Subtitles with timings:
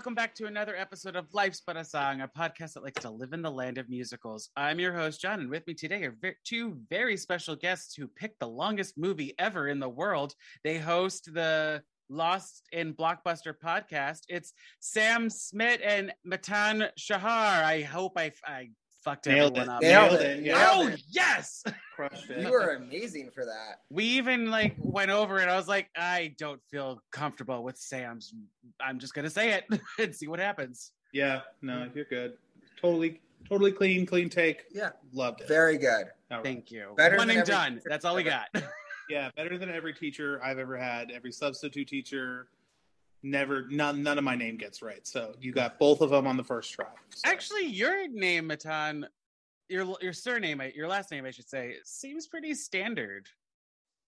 [0.00, 3.10] Welcome back to another episode of Life's But a Song, a podcast that likes to
[3.10, 4.48] live in the land of musicals.
[4.56, 8.08] I'm your host, John, and with me today are ve- two very special guests who
[8.08, 10.34] picked the longest movie ever in the world.
[10.64, 14.20] They host the Lost in Blockbuster podcast.
[14.30, 17.62] It's Sam Smith and Matan Shahar.
[17.62, 18.70] I hope I, I
[19.04, 19.76] fucked Nailed everyone it.
[19.76, 19.82] up.
[19.82, 20.38] Nailed Nailed it.
[20.40, 20.44] it.
[20.44, 20.68] Yeah.
[20.72, 21.02] Oh, it.
[21.10, 21.62] yes.
[21.96, 22.40] Crushed it.
[22.42, 23.80] You were amazing for that.
[23.90, 25.48] we even like went over it.
[25.48, 28.34] I was like, I don't feel comfortable with Sam's.
[28.80, 29.64] I'm just gonna say it
[29.98, 30.92] and see what happens.
[31.12, 32.34] Yeah, no, you're good.
[32.80, 34.64] Totally, totally clean, clean take.
[34.70, 34.90] Yeah.
[35.12, 35.48] Loved it.
[35.48, 36.06] Very good.
[36.30, 36.44] All right.
[36.44, 36.94] Thank you.
[36.96, 37.80] Better One than and every done.
[37.84, 38.48] That's all we got.
[39.08, 41.10] Yeah, better than every teacher I've ever had.
[41.10, 42.46] Every substitute teacher,
[43.22, 45.06] never, none, none of my name gets right.
[45.06, 46.86] So you got both of them on the first try.
[47.10, 49.06] So, Actually, your name, Matan,
[49.68, 53.28] your your surname, your last name, I should say, seems pretty standard.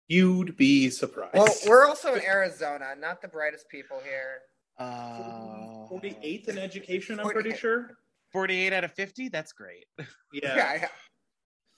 [0.08, 1.34] you'd be surprised.
[1.36, 4.42] Well, we're also in Arizona, not the brightest people here.
[4.80, 7.42] Uh, 48th in education, I'm 48.
[7.42, 7.98] pretty sure.
[8.32, 9.30] 48 out of 50?
[9.30, 9.86] That's great.
[9.98, 10.06] Yeah,
[10.82, 10.88] Yeah,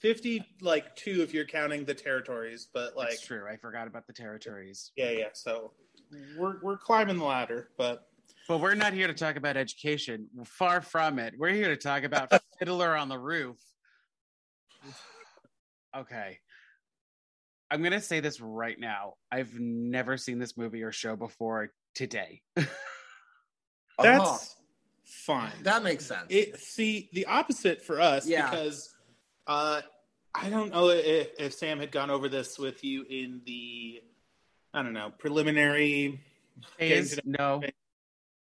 [0.02, 3.46] 50, like two if you're counting the territories, but like, That's true.
[3.50, 4.92] I forgot about the territories.
[4.98, 5.26] yeah, yeah.
[5.34, 5.72] So
[6.38, 8.08] we're we're climbing the ladder, but
[8.48, 10.28] But we're not here to talk about education.
[10.46, 11.34] Far from it.
[11.38, 13.58] We're here to talk about Fiddler on the Roof.
[15.96, 16.40] Okay.
[17.72, 19.14] I'm going to say this right now.
[19.32, 22.42] I've never seen this movie or show before today.
[22.56, 22.70] that's
[24.00, 24.38] Uh-huh.
[25.04, 25.52] fine.
[25.64, 26.26] that makes sense.
[26.30, 28.50] It see the opposite for us Yeah.
[28.50, 28.96] because
[29.48, 29.82] uh,
[30.34, 34.02] I don't know if, if Sam had gone over this with you in the
[34.74, 36.20] I don't know preliminary.
[36.78, 37.62] Is no.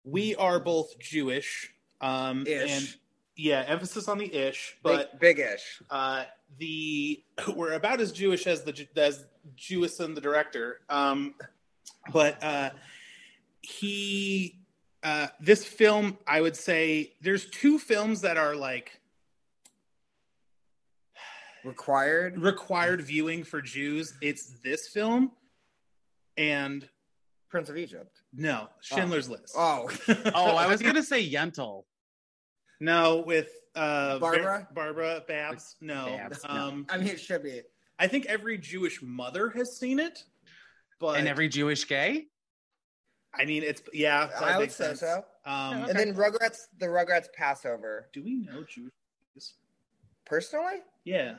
[0.04, 1.70] We are both Jewish,
[2.00, 2.70] um, Ish.
[2.70, 2.94] and
[3.36, 5.82] yeah, emphasis on the ish, but Big, big-ish.
[5.90, 6.24] uh,
[6.58, 7.22] the
[7.54, 10.80] we're about as Jewish as the as Jewison the director.
[10.88, 11.34] Um,
[12.12, 12.70] but uh,
[13.60, 14.58] he
[15.02, 19.00] uh, this film, I would say, there's two films that are like
[21.64, 22.38] Required.
[22.38, 24.14] required viewing for Jews.
[24.22, 25.32] It's this film
[26.38, 26.88] and
[27.50, 28.22] Prince of Egypt.
[28.32, 29.54] no Schindler's List.
[29.56, 29.90] Oh.
[30.34, 31.84] Oh, I was going to say Yentl.
[32.80, 34.68] no with uh, Barbara?
[34.74, 35.76] Bar- Barbara Babs.
[35.80, 36.50] No, Babs, no.
[36.54, 37.62] um, I mean, it should be.
[37.98, 40.22] I think every Jewish mother has seen it,
[41.00, 42.26] but And every Jewish gay?
[43.34, 44.26] I mean, it's yeah.
[44.26, 45.00] that I would say sense.
[45.00, 45.24] so.
[45.44, 45.90] Um, Okay.
[45.90, 48.08] And then Rugrats, the Rugrats Passover.
[48.12, 48.92] do we know Jewish?
[50.24, 50.82] Personally?
[51.04, 51.36] Yeah,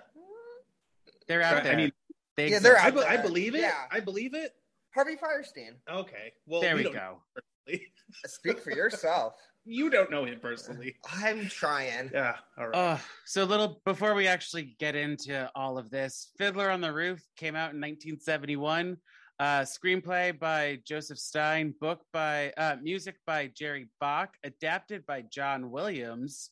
[1.28, 1.78] They're out I there.
[1.78, 1.92] mean,
[2.36, 2.86] they Yeah, they're exist.
[2.86, 3.62] I, out be- I believe it.
[3.62, 3.84] Yeah.
[3.92, 4.54] I believe it.
[5.00, 5.76] Harvey Fierstein.
[5.90, 7.22] Okay, well, There we don't go.
[8.26, 9.34] Speak for yourself.
[9.66, 10.94] you don't know him personally.
[11.10, 12.12] I'm trying.
[12.14, 12.98] Yeah, all right.
[13.00, 16.92] Oh, so a little before we actually get into all of this, Fiddler on the
[16.92, 18.98] Roof came out in 1971.
[19.40, 25.72] Uh, screenplay by Joseph Stein, book by uh, music by Jerry Bock, adapted by John
[25.72, 26.50] Williams.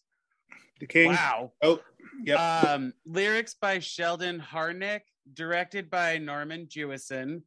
[0.79, 1.09] the King.
[1.09, 1.51] Wow.
[1.61, 1.81] Oh,
[2.23, 2.39] yep.
[2.39, 5.01] Um, lyrics by Sheldon Harnick,
[5.33, 7.41] directed by Norman Jewison.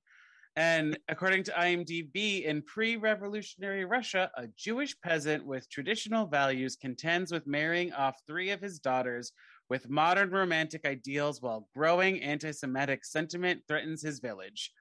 [0.57, 7.31] And according to IMDb, in pre revolutionary Russia, a Jewish peasant with traditional values contends
[7.33, 9.33] with marrying off three of his daughters
[9.69, 14.73] with modern romantic ideals while growing anti Semitic sentiment threatens his village.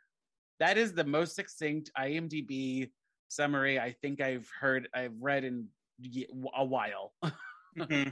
[0.59, 2.89] That is the most succinct IMDb
[3.27, 5.67] summary I think I've heard, I've read in
[6.55, 7.13] a while.
[7.77, 8.11] Mhm.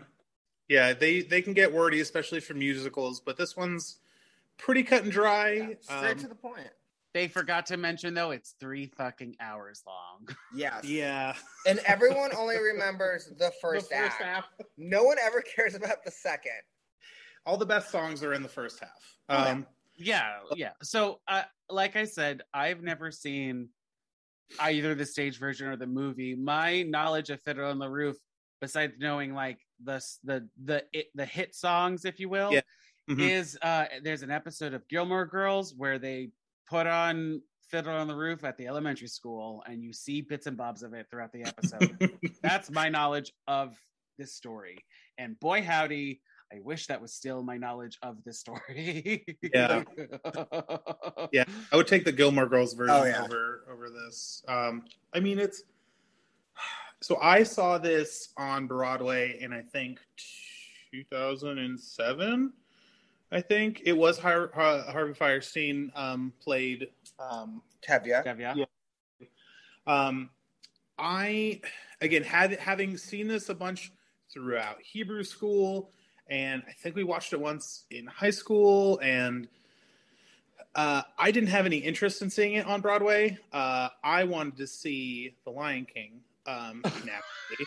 [0.69, 3.97] Yeah, they they can get wordy, especially for musicals, but this one's
[4.57, 5.75] pretty cut and dry.
[5.81, 6.69] Straight Um, to the point.
[7.18, 10.28] They forgot to mention though it's three fucking hours long.
[10.56, 10.84] Yes.
[10.84, 11.34] yeah,
[11.66, 14.22] And everyone only remembers the first, the act.
[14.22, 14.46] half.
[14.78, 16.62] No one ever cares about the second.
[17.44, 19.18] All the best songs are in the first half.
[19.30, 19.50] Oh, yeah.
[19.50, 19.68] Um,
[19.98, 20.72] yeah, yeah.
[20.84, 21.42] So, uh,
[21.72, 23.70] like I said, I've never seen
[24.60, 26.36] either the stage version or the movie.
[26.36, 28.18] My knowledge of Fiddler on the Roof,
[28.62, 32.62] besides knowing like the the the it, the hit songs, if you will, Yeah.
[33.10, 33.22] Mhm.
[33.28, 36.30] is uh, there's an episode of Gilmore Girls where they
[36.69, 40.56] put on Fiddler on the Roof at the elementary school, and you see bits and
[40.56, 42.18] bobs of it throughout the episode.
[42.42, 43.75] That's my knowledge of
[44.18, 44.86] this story.
[45.18, 46.22] And boy, howdy,
[46.54, 49.25] I wish that was still my knowledge of this story.
[49.54, 49.84] Yeah.
[51.34, 51.44] Yeah.
[51.74, 53.24] I would take the Gilmore Girls version Oh, yeah.
[53.24, 54.44] over over this.
[54.48, 55.63] Um, I mean, it's
[57.02, 60.00] so I saw this on Broadway in I think
[60.94, 62.54] 2007.
[63.31, 66.88] I think it was Har- Har- Harvey Fierstein um, played.
[67.19, 68.24] Um, Tevye.
[68.25, 68.65] Tevye.
[69.19, 69.27] Yeah.
[69.85, 70.29] um,
[70.97, 71.62] I
[72.01, 73.91] again had having seen this a bunch
[74.33, 75.91] throughout Hebrew school,
[76.29, 79.47] and I think we watched it once in high school, and
[80.75, 83.38] uh, I didn't have any interest in seeing it on Broadway.
[83.51, 87.65] Uh, I wanted to see The Lion King, um, naturally,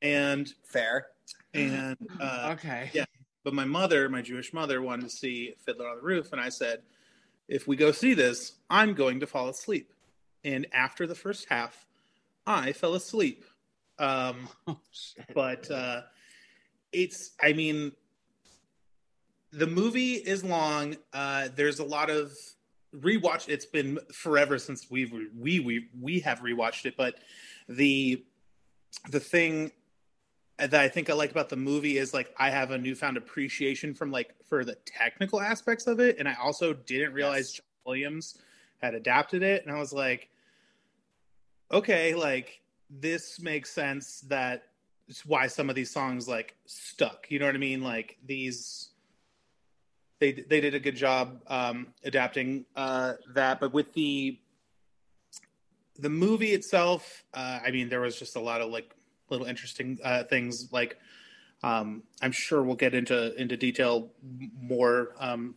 [0.00, 1.06] and Fair.
[1.54, 2.90] and uh, okay.
[2.92, 3.04] yeah.
[3.44, 6.48] But my mother, my Jewish mother, wanted to see Fiddler on the Roof, and I
[6.48, 6.82] said,
[7.48, 9.92] if we go see this, I'm going to fall asleep.
[10.44, 11.86] And after the first half,
[12.46, 13.44] I fell asleep.
[13.98, 14.78] Um, Oh,
[15.34, 16.02] but uh,
[16.92, 17.92] it's, I mean,
[19.52, 20.96] the movie is long.
[21.12, 22.32] Uh, there's a lot of
[22.96, 23.48] rewatch.
[23.48, 27.16] It's been forever since we've we we we have rewatched it, but
[27.68, 28.24] the
[29.10, 29.72] the thing
[30.66, 33.94] that I think I like about the movie is like I have a newfound appreciation
[33.94, 37.52] from like for the technical aspects of it, and I also didn't realize Yes.
[37.54, 38.38] John Williams
[38.80, 40.28] had adapted it, and I was like,
[41.72, 42.60] okay, like
[42.90, 44.20] this makes sense.
[44.22, 44.64] That
[45.08, 47.30] it's why some of these songs like stuck.
[47.30, 47.82] You know what I mean?
[47.82, 48.88] Like these.
[50.20, 54.38] They, they did a good job um, adapting uh, that, but with the
[55.98, 58.94] the movie itself, uh, I mean, there was just a lot of like
[59.32, 60.72] little interesting uh, things.
[60.72, 60.98] Like,
[61.62, 64.10] um, I'm sure we'll get into into detail
[64.60, 65.54] more um,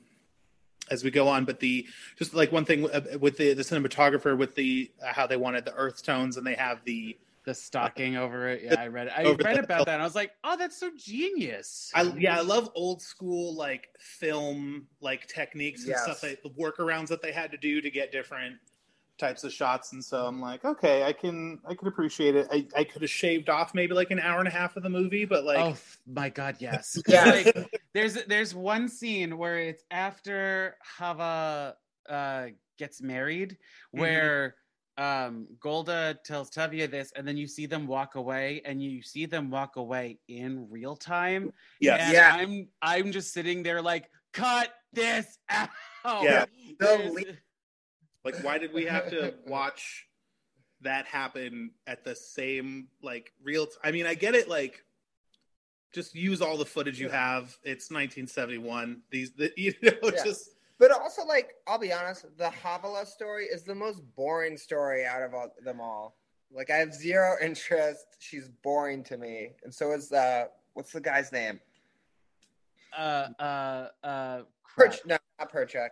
[0.89, 1.45] as we go on.
[1.45, 1.85] But the
[2.17, 5.65] just like one thing uh, with the the cinematographer, with the uh, how they wanted
[5.65, 8.63] the earth tones, and they have the The stocking over it.
[8.63, 9.13] Yeah, I read it.
[9.15, 11.91] I read the- about that and I was like, oh, that's so genius.
[11.93, 16.03] I yeah, I love old school like film like techniques and Yes.
[16.03, 16.23] stuff.
[16.23, 18.55] like the workarounds that they had to do to get different
[19.17, 22.47] types of shots, and so I'm like, okay, I can I can appreciate it.
[22.51, 24.89] I, I could have shaved off maybe like an hour and a half of the
[24.89, 27.25] movie, but like oh my god, yes Yeah.
[27.25, 31.75] like, there's there's one scene where it's after Hava
[32.09, 32.47] uh,
[32.77, 33.99] gets married, Mm-hmm.
[34.01, 34.55] where
[34.97, 39.25] um, Golda tells tevye this, and then you see them walk away, and you see
[39.25, 41.51] them walk away in real time.
[41.81, 42.35] yeah, and Yeah.
[42.37, 45.69] I'm I'm just sitting there like, cut this out.
[46.23, 46.45] Yeah.
[46.79, 47.37] There's- The
[48.25, 50.07] Like, why did we have to watch
[50.81, 53.67] that happen at the same like real?
[53.67, 54.49] T- I mean, I get it.
[54.49, 54.83] Like,
[55.93, 57.55] just use all the footage you have.
[57.63, 59.01] It's 1971.
[59.11, 60.23] These, the, you know, Yeah.
[60.23, 60.49] just
[60.79, 65.21] But also, like, I'll be honest, the Havala story is the most boring story out
[65.23, 66.17] of all, them all.
[66.51, 68.05] Like, I have zero interest.
[68.19, 71.59] She's boring to me, and so is uh, what's the guy's name?
[72.97, 74.91] uh uh uh crap.
[74.91, 74.99] Perch?
[75.05, 75.89] No, not Perchik.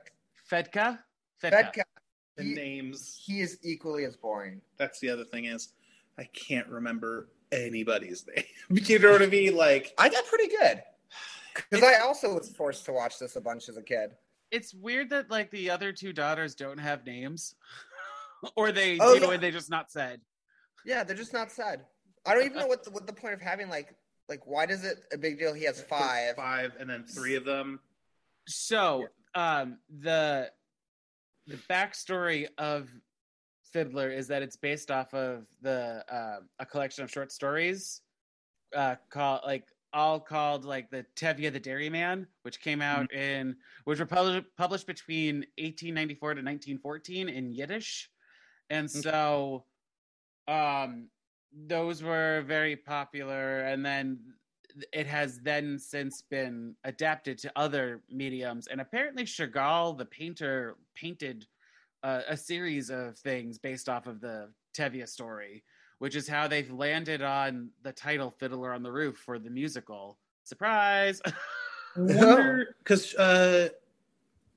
[0.50, 1.00] Fedka?
[1.42, 1.74] Fedka.
[1.74, 1.83] Fedka.
[2.36, 3.22] The He, names.
[3.26, 4.62] he is equally as boring.
[4.78, 5.70] That's the other thing is,
[6.18, 8.46] I can't remember anybody's name.
[8.86, 9.56] you know what I mean?
[9.56, 10.82] Like, I got pretty good
[11.70, 14.12] because I also was forced to watch this a bunch as a kid.
[14.52, 17.56] It's weird that like the other two daughters don't have names.
[18.56, 19.32] or they Oh, do yeah.
[19.34, 20.22] and they just not said.
[20.86, 21.86] Yeah, they're just not said.
[22.26, 23.96] I don't even know what the, what the point of having like
[24.30, 25.54] like why does it a big deal?
[25.54, 26.36] He has five.
[26.36, 27.80] five, and then three of them.
[28.48, 30.52] So um the
[31.48, 32.90] the backstory of
[33.72, 38.02] Fiddler is that it's based off of the uh, a collection of short stories
[38.76, 43.56] uh called like all called like the Tevye the Dairyman, which came out in
[43.86, 48.10] which were published published between 1894 to 1914 in Yiddish.
[48.70, 49.66] And so
[50.48, 51.10] um
[51.68, 53.60] those were very popular.
[53.62, 54.20] And then
[54.92, 58.68] it has then since been adapted to other mediums.
[58.68, 61.46] And apparently Chagall the painter painted
[62.04, 65.64] uh, a series of things based off of the Tevye story
[66.04, 70.18] which is how they've landed on the title Fiddler on the Roof for the musical.
[70.44, 71.22] Surprise!
[71.96, 73.70] Wonder because uh,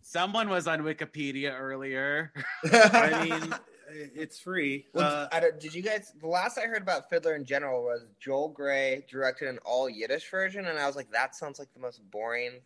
[0.02, 2.32] someone was on Wikipedia earlier.
[2.73, 3.54] I mean,
[3.90, 4.87] it's free.
[4.93, 6.12] Well, Uh, I don't- did you guys?
[6.21, 10.31] The last I heard about Fiddler in general was Joel Grey directed an all Yiddish
[10.31, 12.61] version, and I was like, that sounds like the most boring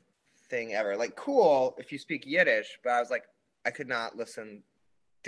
[0.49, 0.97] thing ever.
[0.97, 3.25] Like, cool if you speak Yiddish, but I was like,
[3.65, 4.63] I could not listen.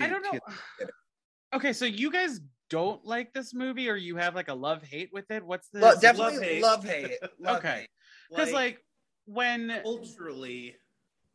[0.01, 0.39] I don't know.
[0.81, 0.89] to-
[1.55, 5.13] Okay, so you guys don't like this movie, or you have like a love hate
[5.13, 5.45] with it?
[5.45, 6.63] What's the Lo- definitely love-hate.
[6.63, 7.19] love hate.
[7.39, 7.81] Love Okay.
[7.81, 7.89] hate.
[8.31, 8.83] Because like
[9.27, 10.77] when culturally,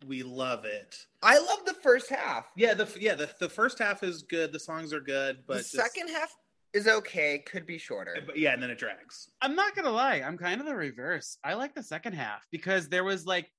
[0.05, 1.05] we love it.
[1.23, 2.45] I love the first half.
[2.55, 4.51] Yeah, the yeah the, the first half is good.
[4.51, 6.35] The songs are good, but the just- second half
[6.73, 7.39] is okay.
[7.39, 8.17] Could be shorter.
[8.25, 9.29] but yeah, and then it drags.
[9.41, 11.37] I'm not gonna lie, I'm kind of the reverse.
[11.43, 13.51] I like the second half because there was like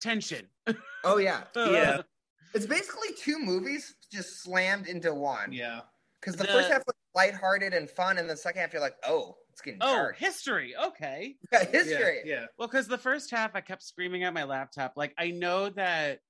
[0.00, 0.46] tension.
[1.06, 2.00] Oh yeah, Yeah.
[2.54, 5.52] it's basically two movies just slammed into one.
[5.52, 5.80] Yeah,
[6.20, 8.96] Because the, The- first half was lighthearted and fun, and the second half you're like,
[9.04, 10.16] oh, it's getting Oh, dark.
[10.16, 10.74] history.
[10.76, 11.36] Okay.
[11.70, 12.22] History.
[12.24, 12.46] Yeah, yeah.
[12.58, 14.94] Well, because the first half I kept screaming at my laptop.
[14.96, 16.20] Like I know that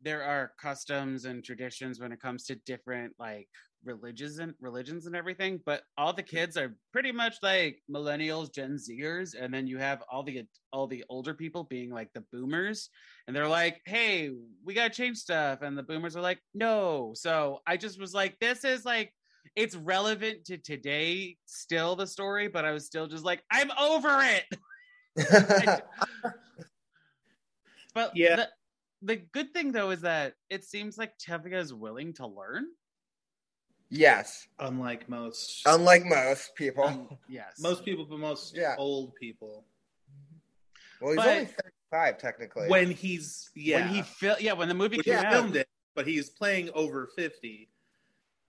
[0.00, 3.48] there are customs and traditions when it comes to different like
[3.84, 8.76] religions and religions and everything, but all the kids are pretty much like millennials, Gen
[8.76, 12.90] Zers, and then you have all the all the older people being like the boomers,
[13.26, 14.30] and they're like, "Hey,
[14.64, 18.38] we gotta change stuff," and the boomers are like, "No." So I just was like,
[18.40, 19.12] "This is like."
[19.56, 24.20] It's relevant to today, still the story, but I was still just like, I'm over
[24.22, 24.44] it.
[27.94, 28.36] But Yeah.
[28.36, 28.48] the,
[29.02, 32.66] the good thing though is that it seems like Tevye is willing to learn.
[33.90, 34.48] yes.
[34.58, 36.84] Unlike most Unlike most people.
[36.84, 37.60] Um, yes.
[37.60, 38.74] most people, but most Yeah.
[38.78, 39.64] old people.
[41.00, 41.44] well, he's but- only
[41.92, 42.68] 35 technically.
[42.68, 45.54] When he's yeah, when he fil- yeah, when the movie when came he out, filmed
[45.56, 47.68] it, but he's playing over fifty.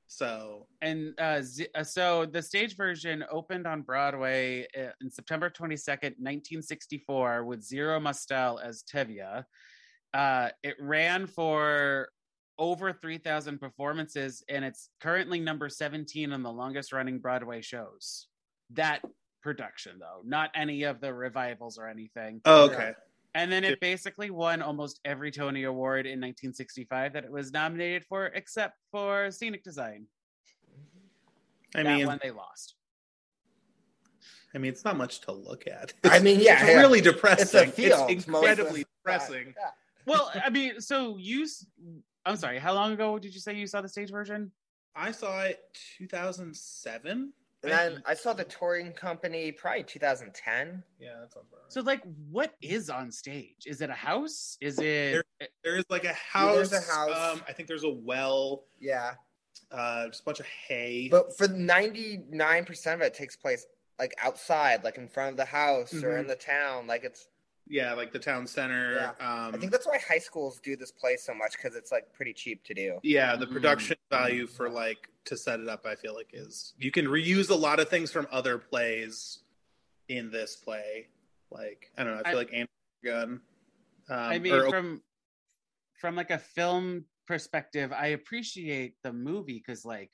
[0.08, 1.42] So and uh,
[1.74, 8.00] uh, so the stage version opened on Broadway uh, in September 22nd, 1964, with Zero
[8.00, 9.44] Mostel as Tevye.
[10.14, 12.10] Uh, it ran for
[12.58, 18.28] over 3,000 performances, and it's currently number 17 on the longest running Broadway shows.
[18.72, 19.02] That
[19.44, 22.42] production, though, not any of the revivals or anything.
[22.46, 22.94] oh, okay.
[23.36, 28.06] And then it basically won almost every Tony Award in 1965 that it was nominated
[28.06, 30.08] for, except for scenic design.
[31.75, 32.75] I that mean, one they lost.
[34.56, 35.92] I mean, it's not much to look at.
[36.06, 36.80] I mean, yeah, it's yeah.
[36.80, 37.68] really it's depressing.
[37.68, 38.10] a field.
[38.10, 39.54] It's most of- incredibly depressing.
[39.58, 39.72] yeah.
[40.06, 41.46] Well, I mean, so you,
[42.25, 44.51] I'm sorry, how long ago did you say you saw the stage version?
[44.96, 45.60] I saw it
[45.98, 47.34] 2007.
[47.72, 50.84] And then I saw the touring company probably 2010.
[51.00, 51.72] yeah, that sounds about right.
[51.74, 53.63] So, like, what is on stage?
[53.65, 54.57] Is it a house?
[54.62, 55.25] Is it?
[55.63, 56.55] there is like a house.
[56.55, 57.34] there's a house.
[57.34, 58.63] Um, I think there's a well.
[58.79, 59.13] Yeah.
[59.72, 61.07] Uh, just a bunch of hay.
[61.10, 63.65] But for 99% of it takes place
[64.00, 66.19] like outside, like in front of the house or Mhm.
[66.22, 66.86] in the town.
[66.88, 67.27] Like it's,
[67.67, 69.15] yeah, like the town center.
[69.19, 72.12] Um, I think that's why high schools do this play so much because it's like
[72.13, 73.00] pretty cheap to do.
[73.03, 73.53] yeah, the Mm.
[73.53, 77.50] production value for like to set it up, I feel like is you can reuse
[77.50, 79.39] a lot of things from other plays
[80.10, 81.07] in this play.
[81.51, 82.69] Like I don't know, I feel I- like Andy
[83.03, 83.41] Gun.
[84.10, 85.01] Um, I mean, or- from
[86.00, 90.12] from like a film perspective, I appreciate the movie because like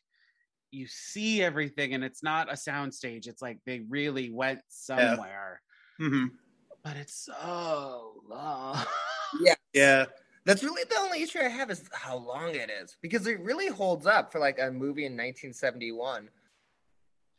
[0.71, 3.27] you see everything and it's not a soundstage.
[3.27, 5.61] It's like they really went somewhere.
[5.99, 6.29] Mhm.
[6.83, 8.77] But it's so long.
[9.41, 9.55] Yeah.
[9.73, 10.05] Yeah,
[10.45, 13.67] That's really the only issue I have is how long it is because it really
[13.67, 16.29] holds up for like a movie in 1971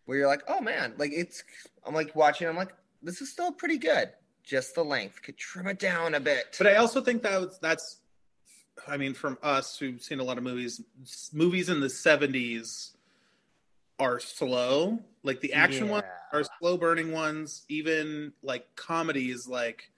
[0.05, 1.43] where you're like, oh man, like it's,
[1.85, 4.11] I'm like watching, I'm like, this is still pretty good.
[4.45, 6.57] Just the length could trim it down a bit.
[6.59, 7.99] But I also think that was, that's,
[8.89, 10.81] I mean, from us who've seen a lot of movies,
[11.33, 12.97] movies in the '70s
[13.99, 14.99] are slow.
[15.23, 17.65] Like the action ones are slow burning ones.
[17.69, 19.92] Even like comedies, like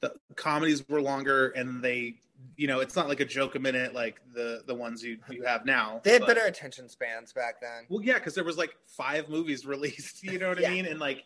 [0.00, 2.16] the comedies were longer, and they,
[2.56, 5.44] you know, it's not like a joke a minute like the the ones you you
[5.44, 6.00] have now.
[6.04, 7.84] they had but- better attention spans back then.
[7.88, 10.22] Well, yeah, because there was like five movies released.
[10.22, 10.68] You know what Yeah.
[10.68, 10.86] I mean?
[10.86, 11.24] And like,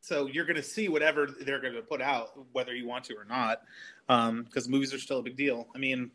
[0.00, 3.62] so you're gonna see whatever they're gonna put out, whether you want to or not,
[4.44, 5.66] because movies are still a big deal.
[5.74, 6.10] I mean,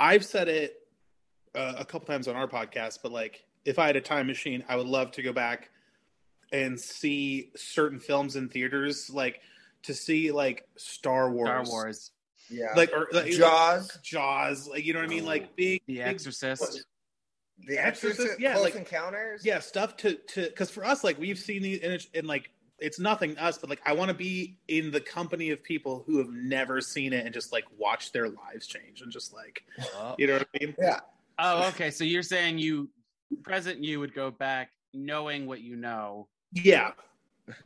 [0.00, 0.80] I've said it
[1.54, 4.64] uh, a couple times on our podcast, but like, if I had a time machine,
[4.68, 5.70] I would love to go back
[6.52, 9.40] and see certain films in theaters, like
[9.84, 12.10] to see like Star Wars, Star Wars,
[12.50, 12.72] Yeah.
[12.76, 16.06] like or like, Jaws, Jaws, like you know what I mean, like big, The big
[16.06, 16.84] Exorcist.
[17.66, 19.44] The Exorcist, Exorcist, yeah, Close like- Encounters.
[19.44, 22.50] yeah stuff to to because for us like we've seen these and, it's, and like
[22.80, 26.18] it's nothing us but like i want to be in the company of people who
[26.18, 29.62] have never seen it and just like watch their lives change and just like
[30.18, 30.98] you know what i mean Yeah.
[31.38, 31.90] Oh, okay.
[31.92, 32.88] So you're saying you,
[33.44, 36.26] present you, would go back knowing what you know.
[36.52, 36.90] yeah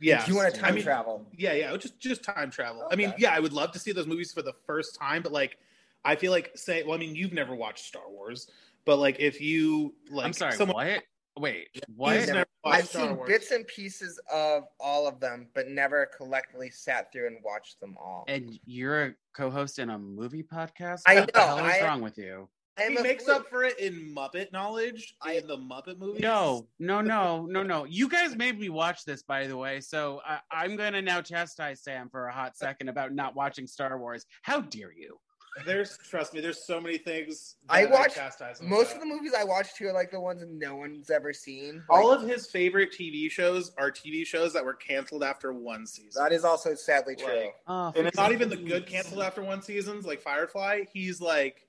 [0.01, 1.25] yeah You want to time I mean, travel?
[1.37, 4.07] yeah yeah just just time travel i mean yeah i would love to see those
[4.07, 5.57] movies for the first time but like
[6.05, 8.49] i feel like say well i mean you've never watched star wars
[8.85, 10.53] but like if you like I'm sorry.
[10.53, 11.03] someone what?
[11.37, 11.67] Wait.
[11.95, 12.15] What?
[12.27, 16.09] never watched I've Star seen Wars- bits and pieces of all of them, but never
[16.17, 18.25] collectively sat through and watched them all.
[18.27, 21.03] And you're a co-host in a movie podcast.
[21.05, 22.49] I what the know, hell is I- wrong with you?
[22.79, 23.37] I he makes flute.
[23.37, 27.63] up for it in muppet knowledge I- in the muppet movies No, no, no, no,
[27.63, 27.85] no.
[27.85, 29.79] You guys made me watch this, by the way.
[29.81, 33.67] So I, I'm going to now chastise Sam for a hot second about not watching
[33.67, 34.25] Star Wars.
[34.41, 35.19] How dare you?
[35.65, 37.55] There's trust me, there's so many things.
[37.67, 38.95] I that watched chastise Most about.
[39.03, 41.83] of the movies I watch too are like the ones no one's ever seen.
[41.89, 45.85] All Like, of his favorite TV shows are TV shows that were canceled after one
[45.87, 46.21] season.
[46.23, 47.27] that is also sadly true.
[47.45, 50.83] Like, Oh, and it's not even the good canceled after one seasons like Firefly.
[50.93, 51.65] He's like,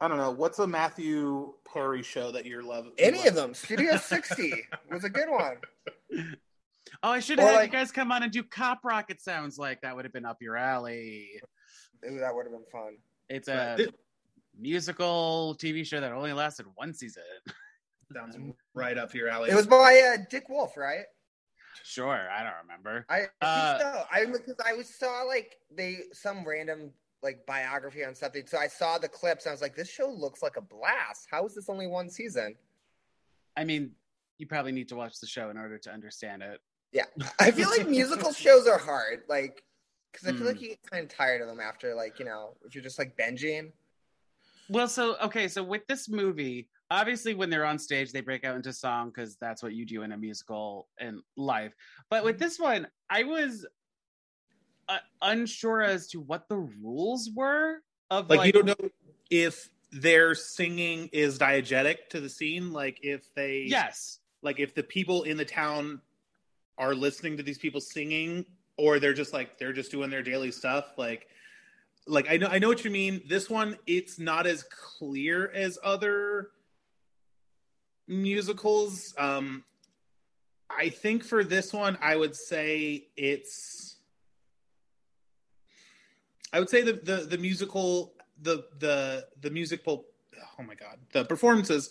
[0.00, 0.30] I don't know.
[0.30, 2.92] What's a Matthew Perry show that you're loving?
[2.98, 3.52] Any of them.
[3.54, 4.54] Studio 60
[4.90, 5.56] was a good one.
[7.02, 9.10] Oh, I should have had like- you guys come on and do cop Rock.
[9.10, 11.28] It sounds like that would have been up your alley.
[12.02, 12.96] That would have been fun.
[13.28, 13.94] It's a Right.
[14.58, 17.22] musical TV show that only lasted one season.
[18.12, 18.36] Sounds
[18.74, 19.50] right up your alley.
[19.50, 21.04] It was by uh, Dick Wolf, right?
[21.84, 23.06] Sure, I don't remember.
[23.08, 24.02] I Uh, so.
[24.10, 26.90] I because I was saw like they some random
[27.22, 28.46] like biography on something.
[28.46, 29.44] So I saw the clips.
[29.46, 31.26] And I was like, this show looks like a blast.
[31.30, 32.56] How is this only one season?
[33.56, 33.92] I mean,
[34.38, 36.60] you probably need to watch the show in order to understand it.
[36.92, 37.04] Yeah,
[37.38, 39.22] I feel like musical shows are hard.
[39.28, 39.62] Like,
[40.12, 40.46] because I feel Hmm.
[40.46, 42.98] like you get kind of tired of them after like you know if you're just
[42.98, 43.70] like binging.
[44.68, 48.56] Well, so okay, so with this movie, obviously when they're on stage, they break out
[48.56, 51.74] into song because that's what you do in a musical and live.
[52.08, 53.66] But with this one, I was
[54.90, 57.76] uh, unsure as to what the rules were
[58.10, 58.90] of like, like, you don't know
[59.30, 62.72] if their singing is diegetic to the scene.
[62.72, 66.00] Like if they Yes, like if the people in the town
[66.78, 68.44] are listening to these people singing
[68.76, 71.26] or they're just like they're just doing their daily stuff like
[72.06, 74.64] like i know i know what you mean this one it's not as
[74.98, 76.48] clear as other
[78.08, 79.62] musicals um
[80.70, 83.96] i think for this one i would say it's
[86.52, 90.06] i would say the the, the musical the the the musical
[90.58, 91.90] oh my god the performances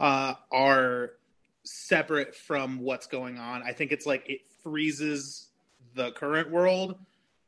[0.00, 1.12] uh are
[1.66, 3.62] separate from what's going on.
[3.62, 5.48] I think it's like it freezes
[5.94, 6.98] the current world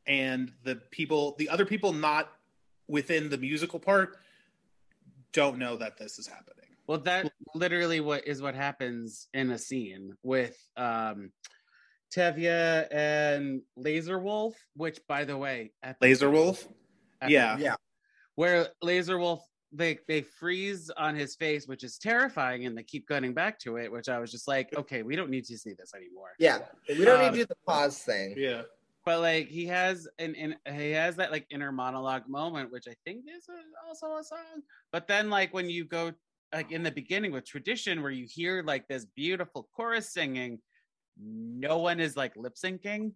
[0.06, 2.32] and the people the other people not
[2.88, 4.16] within the musical part
[5.32, 6.64] don't know that this is happening.
[6.86, 11.30] well, that literally what is what happens in a scene with um
[12.14, 16.66] Tevye and Lazar Wolf, which by the way, epic- Lazar Wolf?
[17.20, 17.32] epic.
[17.32, 17.56] Yeah.
[17.58, 17.74] Yeah,
[18.34, 19.40] where Lazar Wolf
[19.72, 23.76] they they freeze on his face, which is terrifying, and they keep cutting back to
[23.76, 26.30] it, which I was just like, okay, we don't need to see this anymore.
[26.38, 26.60] yeah.
[26.88, 28.34] We don't Um, need to do the pause thing.
[28.38, 28.62] Yeah.
[29.04, 32.94] But like he has an, an he has that like inner monologue moment, which I
[33.04, 34.62] think is a, also a song.
[34.92, 36.12] But then like when you go
[36.54, 40.59] like in the beginning with tradition, where you hear like this beautiful chorus singing,
[41.20, 43.12] no one is like lip syncing.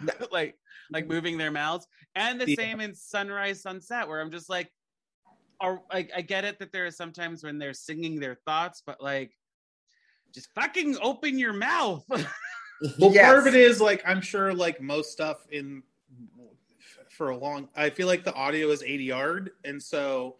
[0.32, 0.56] like
[0.90, 1.86] like moving their mouths.
[2.14, 2.56] And the Yeah.
[2.56, 4.70] same in sunrise sunset where i'm just like
[5.60, 9.00] are like i get it that there are sometimes when they're singing their thoughts but
[9.02, 9.32] like
[10.32, 12.04] just fucking open your mouth.
[12.98, 13.26] Well, Yes.
[13.26, 15.82] part of it is like I'm sure like most stuff in
[17.10, 20.36] for a long I feel like the audio is ADR and so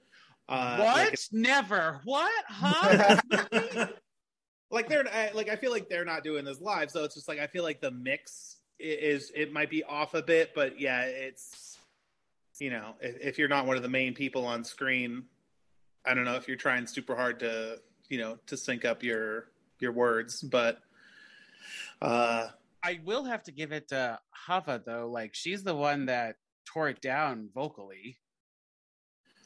[0.49, 1.11] uh what?
[1.11, 2.01] like, never.
[2.05, 2.45] What?
[2.49, 3.21] Huh
[4.71, 7.29] like they're I- like I feel like they're not doing this live, so it's just
[7.29, 11.03] like I feel like the mix is it might be off a bit, but yeah,
[11.03, 11.79] it's
[12.59, 15.25] you know if, if you're not one of the main people on screen,
[16.05, 19.47] I don't know if you're trying super hard to you know to sync up your
[19.81, 20.81] your words, but
[22.03, 22.49] uh
[22.83, 26.89] i will have to give it to hava though like she's the one that tore
[26.89, 28.17] it down vocally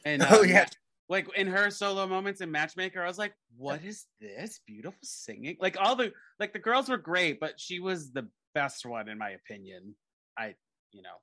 [0.05, 0.65] and Oh, um, yeah.
[1.09, 5.55] Like in her solo moments in matchmaker i was like what is this beautiful singing
[5.59, 9.17] like all the like the girls were great but she was the best one in
[9.17, 9.93] my opinion
[10.37, 10.53] i
[10.93, 11.17] you know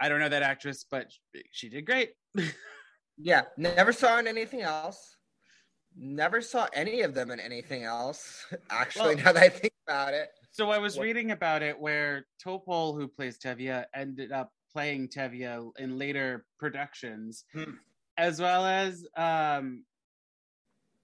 [0.00, 1.06] i don't know that actress but
[1.52, 2.12] she did great
[3.16, 5.16] Yeah, never saw in anything else.
[5.96, 8.44] Never saw any of them in anything else.
[8.70, 11.78] Actually, Well- now that I think about it, so i was What- reading about it
[11.78, 17.74] where topol who plays tevye ended up playing tevye in later productions Hmm.
[18.16, 19.84] As well as um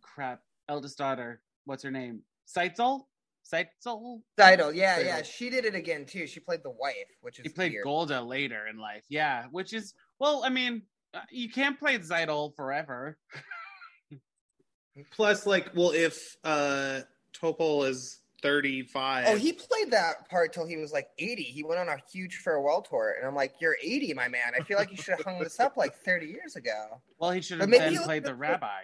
[0.03, 3.03] crap eldest daughter what's her name Seitzel?
[3.51, 4.21] Seitzel?
[4.39, 6.27] Seidel, yeah, yeah, she did it again too.
[6.27, 7.85] She played the wife, which is He played weird.
[7.85, 9.05] Golda later in life.
[9.09, 10.83] Yeah, which is well, I mean,
[11.15, 13.19] uh, you can't play Zeidel forever.
[15.13, 17.01] plus like well if uh
[17.33, 21.43] Topol is 35 Oh, he played that part till he was like 80.
[21.43, 24.53] He went on a huge farewell tour, and I'm like, "You're 80, my man.
[24.59, 27.41] I feel like you should have hung this up like 30 years ago." Well, he
[27.41, 28.83] should have then he'll- played the rabbi.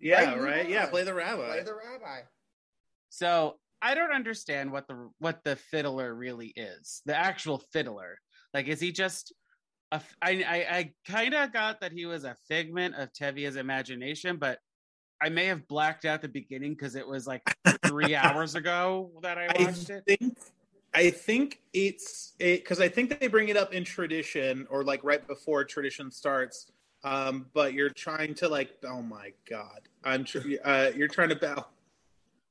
[0.00, 2.20] yeah Right, right yeah play the rabbi Play the rabbi.
[3.10, 7.00] So I don't understand what the what the fiddler really is.
[7.06, 8.18] The actual fiddler,
[8.54, 9.32] like, is he just?
[9.90, 13.56] A, f- I I, I kind of got that he was a figment of Tevye's
[13.56, 14.58] imagination, but
[15.20, 17.42] I may have blacked out the beginning because it was like
[17.86, 20.04] three hours ago that I I watched it.
[20.06, 20.38] think
[20.94, 25.02] I think it's it because I think they bring it up in tradition or like
[25.04, 26.70] right before tradition starts.
[27.04, 31.36] Um, but you're trying to like, oh my god, I'm tr- uh, you're trying to
[31.36, 31.66] bow.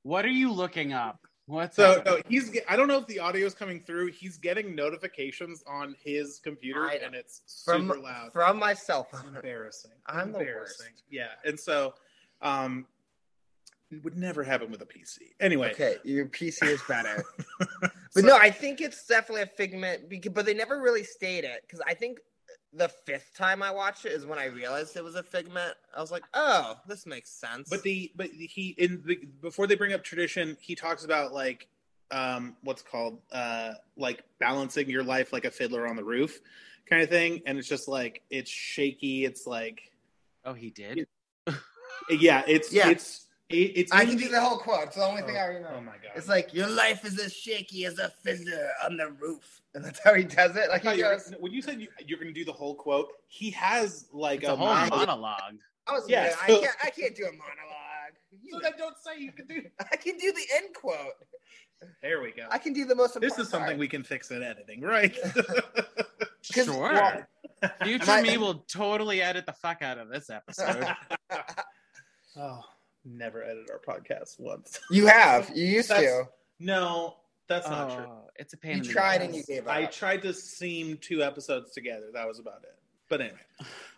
[0.04, 1.20] What are you looking up?
[1.48, 2.14] What's So happening?
[2.16, 2.58] no, he's.
[2.68, 4.12] I don't know if the audio is coming through.
[4.12, 8.32] He's getting notifications on his computer, I and it's super From loud.
[8.34, 9.36] from my cell phone.
[9.36, 9.92] embarrassing.
[10.08, 10.88] I'm the embarrassing.
[10.94, 11.04] worst.
[11.10, 11.94] Yeah, and so,
[12.42, 12.86] um,
[13.92, 15.20] it would never happen with a PC.
[15.40, 17.24] Anyway, Okay, your PC is better.
[18.16, 20.10] But no, I think it's definitely a figment.
[20.10, 22.18] Because, but they never really state it because I think
[22.74, 25.76] the fifth time I watched it is when I realized it was a figment.
[25.96, 27.70] I was like, oh, this makes sense.
[27.70, 31.68] But the but he in the before they bring up tradition, he talks about like
[32.10, 36.40] um what's called uh like balancing your life like a fiddler on the roof
[36.90, 39.26] kind of thing, and it's just like it's shaky.
[39.26, 39.92] It's like
[40.46, 41.08] oh, he did.
[42.10, 42.90] Yeah, it's Yeah.
[42.90, 44.88] it's it's I can the- do the whole quote.
[44.88, 45.74] It's the only thing Oh, I remember.
[45.78, 46.12] Oh my god!
[46.16, 50.00] It's like your life is as shaky as a fiddler on the roof, and that's
[50.04, 50.70] how he does it.
[50.70, 51.34] Like thought he you were- goes.
[51.40, 54.50] when you said you, you're going to do the whole quote, he has like It's
[54.50, 55.00] a whole monologue.
[55.08, 55.56] monologue.
[55.88, 56.76] I was Yeah, yeah, so- I can't.
[56.84, 58.16] I can't do a monologue.
[58.44, 59.62] You So know, then don't say you can do.
[59.92, 61.14] I can do the end quote.
[62.02, 62.48] There we go.
[62.52, 63.18] I can do the most.
[63.22, 63.78] This is something part.
[63.78, 65.16] we can fix in editing, right?
[66.42, 66.94] Sure.
[66.94, 67.24] well,
[67.84, 70.88] Future My- me will totally edit the fuck out of this episode.
[72.38, 72.64] Oh,
[73.06, 74.80] never edit our podcast once.
[74.92, 75.50] you have.
[75.56, 76.30] You used That's- to.
[76.60, 78.06] No, that's not true.
[78.08, 78.78] Oh, It's a pain.
[78.78, 79.26] You in tried ass.
[79.28, 79.74] and you gave up.
[79.76, 82.08] I tried to seam two episodes together.
[82.14, 82.76] That was about it.
[83.10, 83.40] But anyway,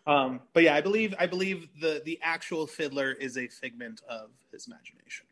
[0.05, 4.29] um, but yeah, I believe I believe the the actual fiddler is a figment of
[4.51, 5.25] his imagination.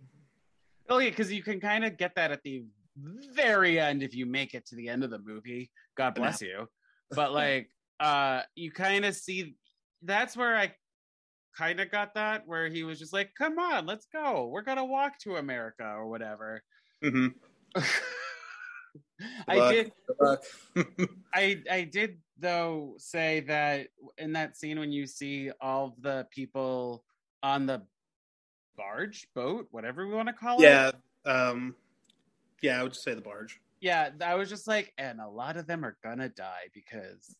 [0.90, 2.64] Oh yeah, because you can kind of get that at the
[3.34, 5.70] very end if you make it to the end of the movie.
[5.96, 6.68] God bless you.
[7.12, 9.56] But like, uh, you kind of see
[10.02, 10.74] that's where I
[11.58, 14.48] kind of got that where he was just like, "Come on, let's go.
[14.48, 16.64] We're gonna walk to America or whatever."
[17.04, 17.28] hmm
[19.48, 19.92] I did.
[21.34, 27.04] I I did though say that in that scene when you see all the people
[27.44, 27.82] on the
[28.76, 30.64] barge, boat, whatever we want to call it.
[30.64, 30.92] yeah,
[31.26, 31.76] um,
[32.62, 33.60] yeah, I would just say the barge.
[33.82, 37.36] yeah, I was just like, and a lot of them are gonna die because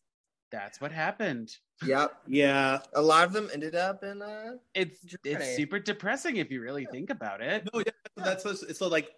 [0.50, 1.56] that's what happened.
[1.84, 2.16] yep.
[2.26, 4.22] Yeah, A lot of them ended up in.
[4.22, 5.44] Uh, It's Germany.
[5.44, 7.68] it's super depressing if you really think about it.
[7.72, 9.10] no, yeah, that's it's so like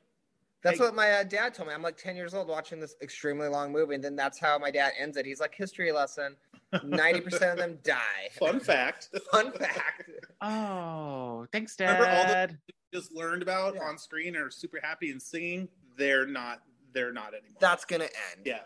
[0.63, 0.85] that's Hey.
[0.85, 1.75] what my uh, dad told me.
[1.75, 4.71] I'm like 10 years old watching this extremely long movie, and then that's how my
[4.71, 5.25] dad ends it.
[5.25, 6.37] He's like, history lesson.
[6.75, 7.97] 90% of them die.
[8.39, 9.09] fun fact.
[9.33, 10.11] Fun fact.
[10.43, 12.59] Oh, thanks, Remember all the- Dad.
[12.93, 13.85] just learned about Yeah.
[13.85, 15.69] on screen are super happy and singing.
[15.97, 16.61] They're not.
[16.93, 17.57] They're not anymore.
[17.61, 18.45] That's going to end.
[18.45, 18.61] yeah,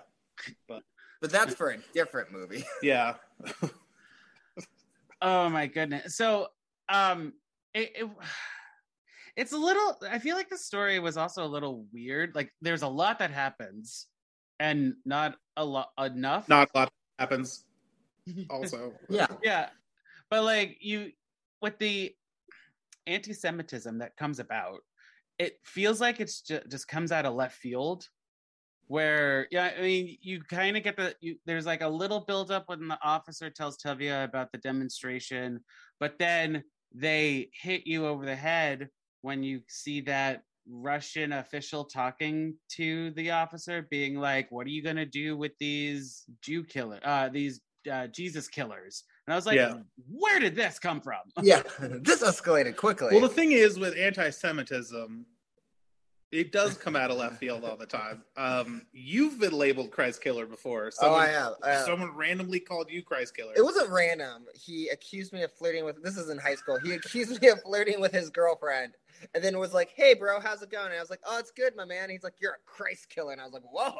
[0.66, 0.82] But
[1.30, 2.64] that's for a different movie.
[2.82, 3.14] yeah.
[5.22, 6.16] Oh my goodness.
[6.16, 6.48] So,
[6.88, 7.32] um,
[7.72, 8.10] it, it
[9.36, 9.98] it's a little.
[10.10, 12.34] I feel like the story was also a little weird.
[12.34, 14.06] Like, there's a lot that happens,
[14.60, 16.48] and not a lot enough.
[16.48, 17.64] Not a lot happens.
[18.48, 19.26] Also, Yeah.
[19.42, 19.68] yeah
[20.30, 21.12] but like you
[21.62, 22.12] with the
[23.06, 24.80] anti-semitism that comes about
[25.38, 28.08] it feels like it's just, just comes out of left field
[28.88, 32.64] where yeah i mean you kind of get the you, there's like a little buildup
[32.68, 35.60] when the officer tells tevye about the demonstration
[36.00, 36.62] but then
[36.94, 38.88] they hit you over the head
[39.22, 44.82] when you see that russian official talking to the officer being like what are you
[44.82, 47.60] going to do with these jew killer uh these
[47.92, 49.74] uh, jesus killers and i was like Yeah.
[50.10, 51.62] where did this come from Yeah.
[51.80, 53.08] this escalated quickly.
[53.12, 55.26] well, the thing is with anti-Semitism,
[56.34, 58.22] it does come out of left field all the time.
[58.36, 60.86] Um, you've been labeled Christ killer before.
[60.86, 61.52] oh, Someone, I am.
[61.62, 61.86] I am.
[61.86, 63.52] someone randomly called you Christ killer.
[63.56, 64.46] It wasn't random.
[64.54, 66.02] He accused me of flirting with.
[66.02, 66.78] This is in high school.
[66.78, 68.94] He accused me of flirting with his girlfriend,
[69.34, 71.50] and then was like, "Hey, bro, how's it going?" And I was like, "Oh, it's
[71.52, 73.94] good, my man." He's like, "You're a Christ killer," and I was like, "Whoa."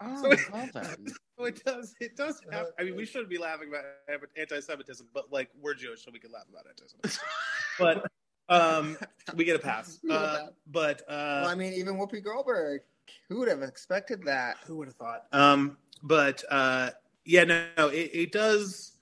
[0.00, 1.06] oh So- well then.
[1.36, 1.96] So it does.
[2.00, 2.68] It does have.
[2.78, 3.82] I mean, we shouldn't be laughing about
[4.38, 7.20] anti-Semitism, but like we're Jewish, so we can laugh about anti-Semitism.
[7.80, 8.06] but
[8.48, 8.96] um,
[9.34, 9.98] we get a pass.
[10.02, 12.82] We get a Uh, but uh, well, I mean, even Whoopi Goldberg.
[13.28, 14.56] Who would have expected that?
[14.66, 15.24] who would have thought?
[15.32, 16.90] Um, but uh,
[17.24, 18.92] yeah, no, no it, it does.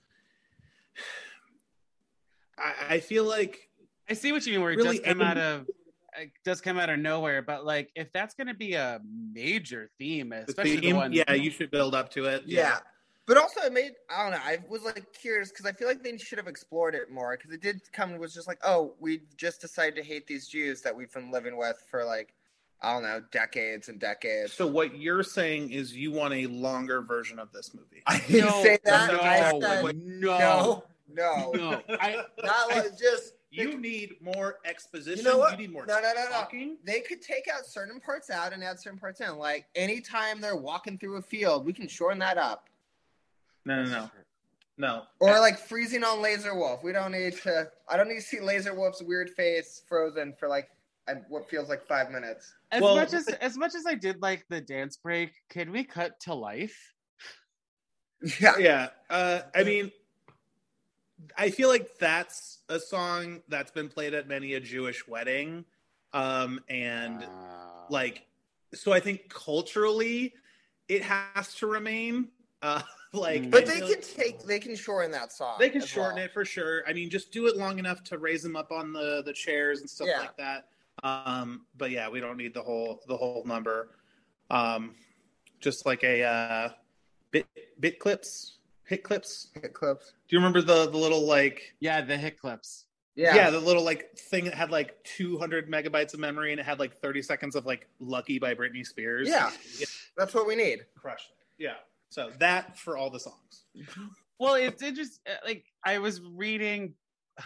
[2.59, 3.69] I, I feel like
[4.09, 4.63] I see what you mean.
[4.63, 5.67] Where it Really, does come out of
[6.19, 9.01] it does come out of nowhere, but like if that's going to be a
[9.33, 12.43] major theme, especially the theme, one, yeah, you should build up to it.
[12.47, 12.79] Yeah.
[13.27, 14.41] But also, it made I don't know.
[14.43, 17.53] I was like curious because I feel like they should have explored it more because
[17.53, 20.95] it did come was just like, oh, we just decided to hate these Jews that
[20.95, 22.35] we've been living with for like
[22.83, 24.53] I don't know decades and decades.
[24.53, 28.03] So what you're saying is you want a longer version of this movie.
[28.07, 29.13] I didn't no, say that.
[29.13, 31.83] no, I said no, no, no, no.
[32.01, 33.35] I, not I- just.
[33.55, 35.23] You need more exposition.
[35.23, 35.53] You know what?
[35.53, 36.31] You need more No, no, no, no.
[36.31, 36.79] talking.
[36.85, 39.37] They could take out certain parts out and add certain parts in.
[39.37, 42.71] Like anytime they're walking through a field, we can shorten that up.
[43.65, 44.11] No, no, no,
[44.79, 45.03] no.
[45.21, 46.83] Or like freezing on Lazar Wolf.
[46.83, 47.71] We don't need to.
[47.89, 50.69] I don't need to see Lazar Wolf's weird face frozen for like
[51.29, 52.55] what feels like five minutes.
[52.71, 55.85] As Well- much as as much as I did like the dance break, can we
[55.85, 56.93] cut to life?
[58.41, 58.57] Yeah.
[58.57, 59.91] yeah uh i mean
[61.37, 65.65] i feel like that's a song that's been played at many a jewish wedding
[66.13, 68.25] um and Uh, like
[68.75, 70.35] so i think culturally
[70.89, 72.29] it has to remain
[72.63, 72.83] uh
[73.21, 73.51] like.
[73.51, 75.57] But they can take they can shorten that song.
[75.59, 76.25] they can shorten well.
[76.25, 78.93] it for sure i mean just do it long enough to raise them up on
[78.93, 80.21] the the chairs and stuff Yeah.
[80.21, 80.69] like that
[81.03, 83.91] um but yeah we don't need the whole the whole number
[84.51, 84.95] um
[85.61, 86.69] just like a uh
[87.31, 87.47] bit
[87.81, 90.13] bit clips hit clips Hit clips.
[90.29, 92.87] do you remember the the little like yeah, the hit clips.
[93.15, 93.35] yeah.
[93.35, 93.51] Yeah.
[93.51, 96.95] the little like thing that had like 200 megabytes of memory and it had like
[97.01, 99.51] 30 seconds of like lucky by britney spears Yeah.
[99.79, 99.87] Yeah.
[100.17, 100.81] That's what we need.
[100.97, 101.75] crushed it yeah
[102.13, 103.65] so that for all the songs
[104.39, 105.23] Well, it's interesting.
[105.45, 106.95] Like I was reading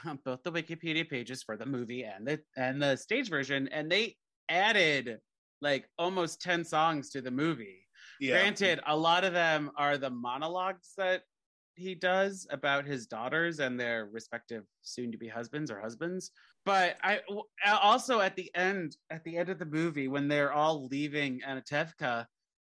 [0.06, 3.92] um, both the Wikipedia pages for the movie and the and the stage version, and
[3.92, 4.16] they
[4.48, 5.18] added
[5.60, 7.86] like almost ten songs to the movie.
[8.18, 11.22] yeah Granted, a lot of them are the monologues that
[11.74, 16.30] he does about his daughters and their respective soon-to-be husbands or husbands.
[16.64, 17.20] But I
[17.70, 22.24] also at the end, at the end of the movie, when they're all leaving Anatevka,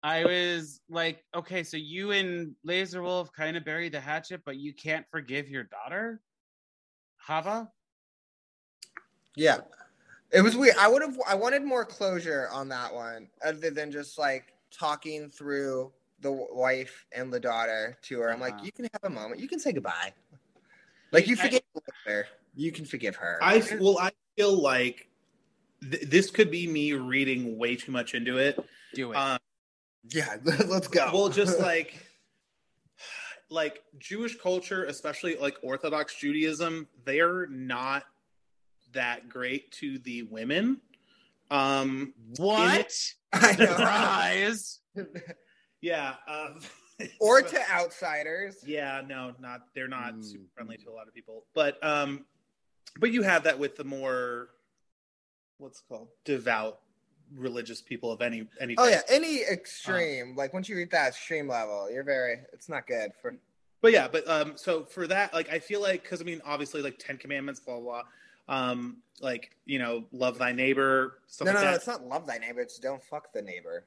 [0.04, 4.58] I was like, okay, so you and Lazar Wolf kind of buried the hatchet, but
[4.58, 6.20] you can't forgive your daughter,
[7.18, 7.70] Hava.
[9.36, 9.58] Yeah.
[10.32, 10.76] It was weird.
[10.80, 15.30] I would have I wanted more closure on that one, other than just like talking
[15.30, 18.32] through the wife and the daughter to her.
[18.32, 18.64] I'm like, Uh-huh.
[18.66, 19.40] you can have a moment.
[19.42, 20.14] You can say goodbye.
[21.12, 21.62] Like you I- forgive
[22.06, 22.28] her.
[22.56, 23.40] You can forgive her.
[23.42, 25.08] i well i feel like
[25.90, 28.60] th- this could be me reading way too much into it
[28.94, 29.16] Do it.
[29.16, 29.40] um
[30.10, 30.38] yeah,
[30.68, 31.10] let's go.
[31.14, 31.96] well just like
[33.50, 38.04] like jewish culture especially like orthodox judaism they're not
[38.94, 40.80] that great to the women
[41.50, 42.94] um what?
[43.34, 43.66] I know.
[43.66, 44.80] Surprise!
[45.82, 46.50] yeah uh,
[47.20, 48.58] or to outsiders.
[48.66, 50.24] yeah no not they're not Mm.
[50.26, 52.26] super friendly to a lot of people but um
[53.00, 54.50] but you have that with the more
[55.58, 56.80] what's it called devout
[57.36, 60.36] religious people of any any Oh yeah, any extreme.
[60.36, 62.40] like once you reach that extreme level, you're very.
[62.54, 63.36] It's not good for.
[63.82, 66.84] but yeah but um so for that like i feel like because i mean obviously
[66.84, 68.04] like 10 commandments blah blah
[68.48, 71.76] blah um like you know love thy neighbor stuff No, like no, no.
[71.76, 72.62] It's not love thy neighbor.
[72.62, 73.86] It's don't fuck the neighbor.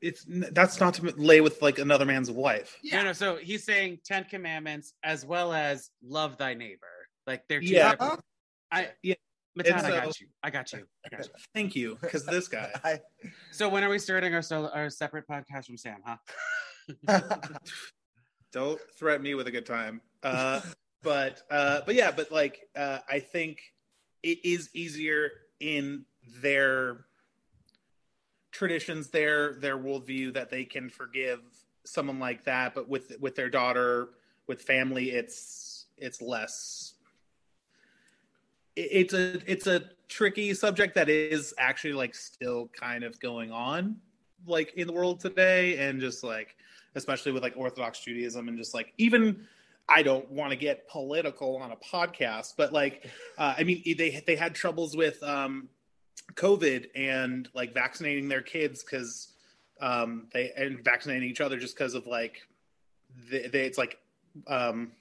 [0.00, 2.98] it's that's not to lay with like another man's wife Yeah.
[2.98, 3.12] No, no.
[3.12, 6.86] So he's saying Ten Commandments as well as love thy neighbor.
[7.26, 7.90] Like they're two Yeah.
[7.90, 8.20] separate-
[8.72, 9.14] I Yeah.
[9.56, 10.26] Matan, And I got you.
[10.42, 10.86] I got you.
[11.04, 11.32] I got you.
[11.54, 13.00] thank you because this guy I,
[13.52, 16.00] So when are we starting our solo, our separate podcast from Sam?
[16.04, 16.16] Huh?
[18.52, 20.60] don't threaten me with a good time uh
[21.02, 23.58] but uh but yeah but like uh i think
[24.22, 26.04] it is easier in
[26.40, 27.06] their
[28.52, 31.40] traditions their their worldview that they can forgive
[31.84, 34.10] someone like that but with with their daughter
[34.46, 36.95] with family it's it's less it-
[38.76, 43.96] it's a it's a tricky subject that is actually like still kind of going on
[44.46, 46.54] like in the world today and just like
[46.94, 49.44] especially with like orthodox judaism and just like even
[49.88, 53.06] i don't want to get political on a podcast but like
[53.38, 55.68] uh, i mean they they had troubles with um
[56.34, 59.32] covid and like vaccinating their kids because
[59.80, 62.42] um they and vaccinating each other just because of like
[63.30, 63.98] they, they it's like
[64.46, 64.92] um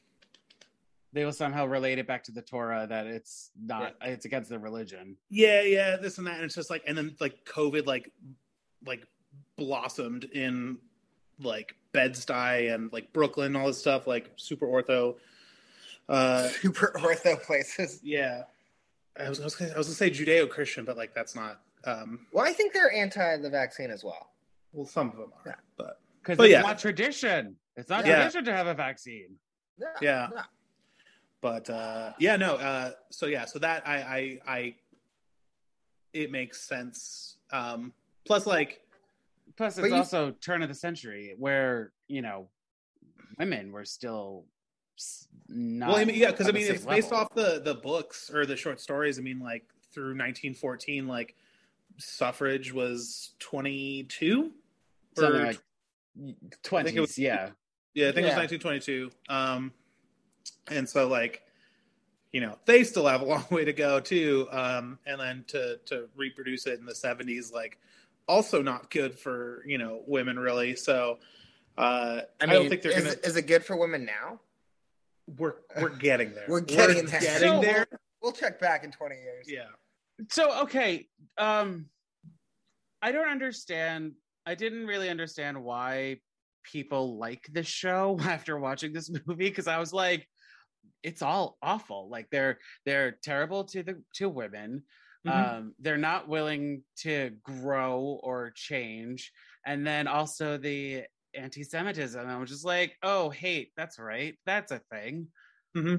[1.16, 3.96] They will somehow relate it back to the Torah that it's not.
[4.02, 5.16] It's against the religion.
[5.30, 8.12] yeah yeah this and that and it's just like and then like covid like
[8.86, 9.08] like
[9.56, 10.78] blossomed in
[11.40, 15.16] like bed-stuy and like brooklyn all this stuff like super ortho
[16.10, 18.00] uh super ortho places.
[18.04, 18.44] yeah
[19.20, 22.26] i was, I was, gonna, I was gonna say judeo-christian but like that's not um
[22.34, 24.32] Well, I think they're anti the vaccine as well.
[24.74, 25.56] well some of them are Yeah.
[25.78, 26.62] but Because it's yeah.
[26.62, 27.56] not tradition.
[27.78, 28.16] It's not Yeah.
[28.18, 29.36] tradition to have a vaccine.
[30.02, 30.30] Yeah.
[31.42, 34.76] But uh yeah no uh so yeah so that i i i
[36.14, 37.94] it makes sense um
[38.26, 38.82] plus like
[39.58, 42.48] Plus, it's you- also turn of the century where you know
[43.40, 44.46] women were still
[45.48, 45.90] not.
[45.90, 48.56] well i mean yeah because i mean it's based off the the books or the
[48.56, 51.36] short stories i mean like through 1914 like
[51.98, 54.52] suffrage was 22
[55.18, 55.60] something or- like
[56.18, 57.00] think it twenties.
[57.00, 57.50] was- Yeah,
[57.94, 58.34] Yeah, I think Yeah.
[58.38, 59.12] it was 1922.
[59.30, 59.74] Um,
[60.68, 61.44] and so like,
[62.32, 64.48] you know, they still have a long way to go too.
[64.52, 67.78] Um, and then to to reproduce it in the 70s, like,
[68.28, 70.76] also not good for you know women really.
[70.76, 71.20] So
[71.78, 73.16] uh, I, I don't think they're is, gonna.
[73.24, 74.40] is it good for women now?
[75.38, 76.46] We're we're getting there.
[76.48, 77.20] We're getting there.
[77.20, 77.88] getting So- there.
[78.22, 79.46] We'll check back in 20 years.
[79.48, 79.66] Yeah.
[80.32, 81.86] So okay, um
[83.02, 84.14] I don't understand.
[84.48, 86.22] I didn't really understand why
[86.64, 90.28] people like this show after watching this movie because I was like
[91.06, 92.10] it's all awful.
[92.10, 94.84] Like they're they're terrible to the to women.
[95.26, 95.32] Mhm.
[95.32, 99.32] Um they're not willing to grow or change.
[99.66, 102.28] And then also the anti-Semitism.
[102.28, 104.36] I was just like, oh hate, that's right.
[104.46, 105.28] That's a thing.
[105.78, 105.98] Mm-hmm.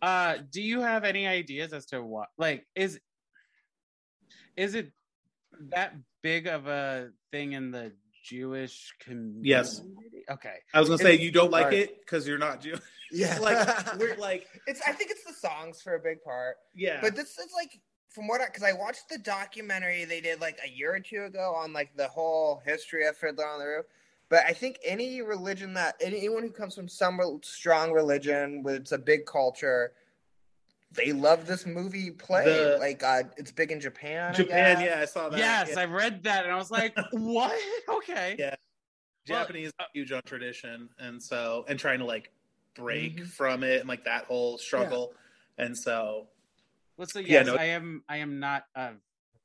[0.00, 2.98] Uh do you have any ideas as to what like is
[4.56, 4.90] is it
[5.70, 7.92] that big of a thing in the
[8.24, 9.48] Jewish community?
[9.48, 9.82] Yes.
[10.30, 10.56] Okay.
[10.74, 11.80] I was gonna say you don't like Sorry.
[11.80, 12.80] it because you're not Jewish.
[13.12, 14.80] Yeah, like we're like it's.
[14.86, 16.56] I think it's the songs for a big part.
[16.74, 16.98] yeah.
[17.00, 20.58] But this is like from what I because I watched the documentary they did like
[20.64, 23.86] a year or two ago on like the whole history of Fiddler on the Roof.
[24.30, 28.92] But I think any religion that anyone who comes from some strong religion with it's
[28.92, 29.92] a big culture,
[30.92, 32.44] they love this movie play.
[32.44, 34.34] The- like uh, it's big in Japan.
[34.34, 34.84] Japan, guess.
[34.84, 35.38] yeah, I saw that.
[35.38, 35.80] Yes, yeah.
[35.80, 37.58] I read that and I was like, what?
[37.88, 38.36] Okay.
[38.38, 38.54] Yeah.
[39.28, 42.30] Well, Japanese are huge on tradition, and so and trying to like
[42.82, 43.28] break Mhm.
[43.28, 45.14] from it and like that whole struggle,
[45.58, 46.28] and so
[46.96, 48.02] Well, so Yeah, yes, no- I am.
[48.08, 48.96] I am not of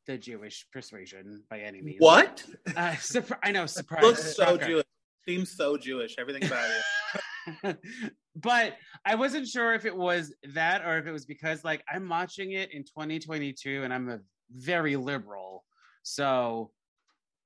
[0.06, 2.00] the Jewish persuasion by any means.
[2.02, 2.44] what
[2.76, 3.66] Uh, surpri- I know.
[3.68, 4.04] Surprise.
[4.04, 4.66] looks so shocker.
[4.66, 4.86] Jewish,
[5.28, 6.16] seems so Jewish.
[6.18, 7.78] Everything about it.
[8.36, 12.10] but I wasn't sure if it was that or if it was because like I'm
[12.10, 14.20] watching it in 2022 and I'm a
[14.52, 15.64] very liberal,
[16.04, 16.72] so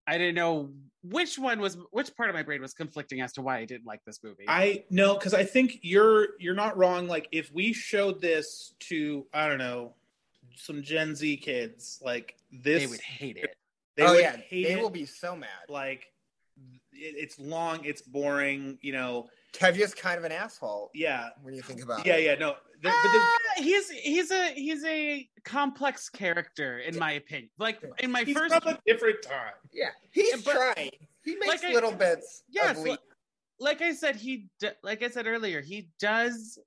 [0.07, 0.71] I didn't know
[1.03, 3.85] which one was which part of my brain was conflicting as to why I didn't
[3.85, 4.45] like this movie.
[4.47, 7.07] I no, because I think you're you're not wrong.
[7.07, 9.93] Like if we showed this to I don't know
[10.55, 13.55] some Gen Z kids, like this, they would hate it.
[13.95, 14.81] they oh would yeah, hate they it.
[14.81, 15.49] will be so mad.
[15.69, 16.07] like
[16.93, 18.77] it, it's long, it's boring.
[18.81, 22.23] You know, Tevye's kind of an asshole yeah, when you think about yeah, it.
[22.23, 22.29] yeah.
[22.33, 27.13] yeah, No, the, but the, Ah, he's he's a he's a complex character in my
[27.13, 27.49] opinion.
[27.57, 29.53] Like in my he's first from a different time.
[29.73, 30.91] Yeah, he's but- trying.
[31.23, 32.43] He makes Like I- little bits.
[32.49, 32.97] yes, of li-
[33.59, 36.59] like I said, he d- like I said earlier, he does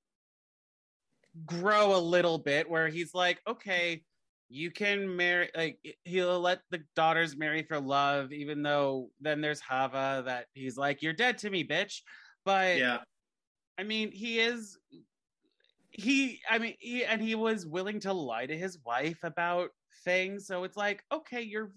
[1.46, 4.02] grow a little bit where he's like, okay,
[4.48, 9.60] you can marry, like he'll let the daughters marry for love, even though then there's
[9.60, 12.00] Hava that he's like, you're dead to me, bitch.
[12.44, 12.98] But Yeah,
[13.78, 14.78] I mean, he is.
[15.90, 19.70] He, I mean, he, and he was willing to lie to his wife about
[20.04, 20.46] things.
[20.46, 21.72] So it's like, okay, you're,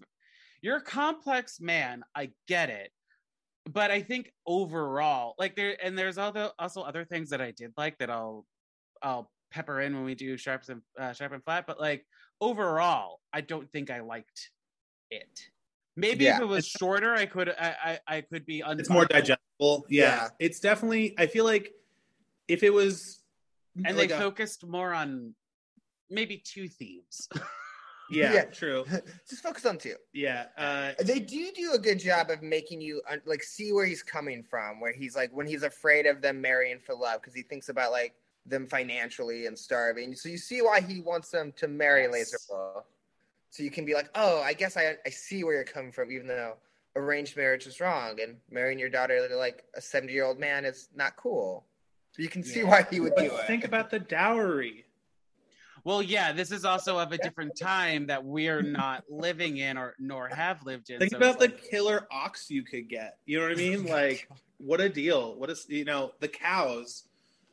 [0.62, 2.04] you're a complex man.
[2.16, 2.92] I get it,
[3.72, 7.74] but I think overall, like there, and there's other also other things that I did
[7.76, 8.46] like that I'll,
[9.02, 11.66] I'll pepper in when we do sharps and uh, sharp and flat.
[11.66, 12.06] But like
[12.42, 14.52] overall, I don't think I liked
[15.10, 15.50] it.
[15.96, 17.76] Maybe if it was shorter, I could, I,
[18.08, 18.64] I, I could be.
[18.66, 19.86] it's more digestible.
[19.90, 20.04] Yeah.
[20.04, 20.30] Yeah.
[20.40, 21.14] it's definitely.
[21.18, 21.72] I feel like
[22.48, 23.20] if it was,
[23.86, 25.36] and like they a- focused more on
[26.10, 27.28] maybe two themes.
[28.12, 28.44] yeah, Yeah.
[28.46, 28.86] true.
[29.30, 29.96] Just focus on two.
[30.14, 33.86] Yeah, uh, They do do a good job of making you uh, like see where
[33.86, 34.80] he's coming from.
[34.80, 37.92] Where he's like when he's afraid of them marrying for love because he thinks about
[37.92, 38.14] like
[38.46, 40.16] them financially and starving.
[40.16, 42.12] So you see why he wants them to marry Yes.
[42.12, 42.86] Lazar Wolf.
[43.54, 46.12] So you can be like, oh, I guess I I see where you're coming from,
[46.12, 46.56] even though
[46.96, 50.66] arranged marriage is wrong and marrying your daughter to like a seventy year old man
[50.66, 51.64] is not cool.
[52.14, 52.70] So you can see Yeah.
[52.70, 53.46] why he would do but it.
[53.48, 54.86] think about the dowry.
[55.84, 59.94] well, yeah, this is also of a different time that we're not living in or
[60.00, 60.98] nor have lived in.
[60.98, 63.20] Think so about the like- killer ox you could get.
[63.28, 63.86] You know what I mean?
[64.00, 65.36] Like, what a deal!
[65.36, 67.04] What is you know the cows?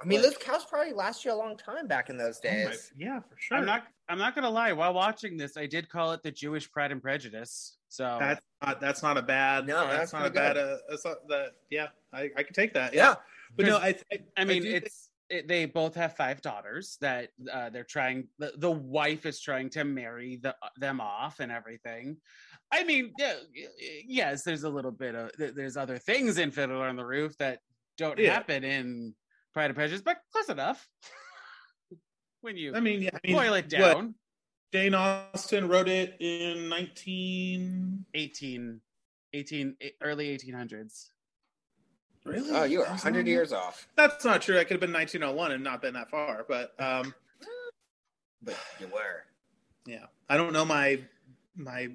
[0.03, 2.49] I mean, like- those cows probably last you a long time back in those Oh
[2.49, 2.91] my- days.
[2.97, 3.59] yeah, for sure.
[3.59, 3.87] I'm not.
[4.11, 4.73] I'm not gonna lie.
[4.73, 7.77] While watching this, I did call it the Jewish Pride and Prejudice.
[7.88, 8.81] So That's not.
[8.81, 9.66] That's not a bad.
[9.66, 10.57] No, that's, that's not a bad.
[10.57, 11.53] Uh, that's not the.
[11.70, 12.94] Yeah, I, I can take that.
[12.94, 13.14] Yeah,
[13.57, 13.96] but no, I.
[14.12, 17.85] I, I mean, do think- it's it, they both have five daughters that uh, they're
[17.85, 18.29] trying.
[18.38, 22.16] The, the wife is trying to marry the, them off and everything.
[22.73, 23.35] I mean, yeah,
[24.07, 27.61] yes, there's a little bit of there's other things in Fiddler on the Roof that
[27.96, 28.35] don't Yeah.
[28.35, 29.14] happen in
[29.55, 30.87] Pride and Prejudice, but close enough.
[32.42, 34.14] when you I mean, yeah, I mean, boil it what, down,
[34.72, 38.05] Jane Austen wrote it in nineteen.
[38.14, 38.81] 18,
[39.33, 41.11] 18, eh, early 1800s.
[42.24, 42.50] Really?
[42.50, 44.59] Oh, you are hundred not- years off, That's not true.
[44.59, 46.44] I could have been 1901 and not been that far.
[46.48, 47.14] But um,
[48.42, 49.24] but you were.
[49.87, 51.00] yeah, I don't know my
[51.57, 51.88] my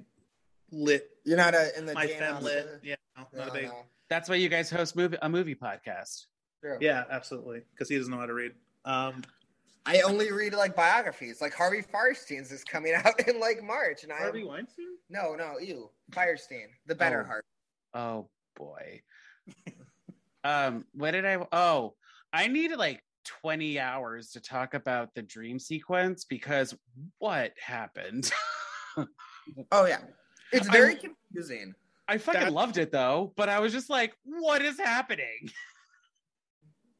[0.72, 2.80] lit You're not a, in the my Jane fem lit.
[2.82, 3.64] Yeah, no, not a big.
[3.66, 3.84] no.
[4.08, 6.26] That's why you guys host movie a movie podcast.
[6.60, 6.78] True.
[6.80, 7.62] Yeah, absolutely.
[7.72, 8.52] Because he doesn't know how to read.
[8.84, 9.22] Um,
[9.86, 11.40] I only read like biographies.
[11.40, 14.86] Like Harvey Fierstein's is coming out in like March, and I Harvey Weinstein.
[15.08, 17.26] no, no, you Firestein, the better Oh.
[17.26, 17.44] heart.
[17.94, 19.00] Oh boy.
[20.44, 21.38] um, what did I?
[21.52, 21.94] Oh,
[22.32, 23.00] I needed like
[23.42, 26.74] 20 hours to talk about the dream sequence because
[27.18, 28.30] what happened?
[29.70, 29.98] Oh yeah,
[30.52, 31.72] it's I- very confusing.
[32.08, 35.50] I fucking That- loved it though, but I was just like, what is happening?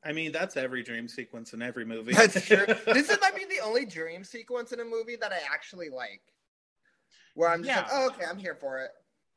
[0.06, 2.12] I mean, that's every dream sequence in every movie.
[2.12, 2.64] That's true.
[2.86, 6.22] this is, might be the only dream sequence in a movie that I actually like.
[7.34, 7.98] Where I'm just like, Yeah.
[7.98, 8.90] oh, okay, I'm here for it.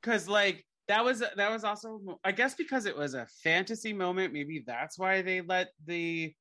[0.03, 4.31] Cause like that was that was also I guess because it was a fantasy moment,
[4.31, 6.33] maybe that's why they let the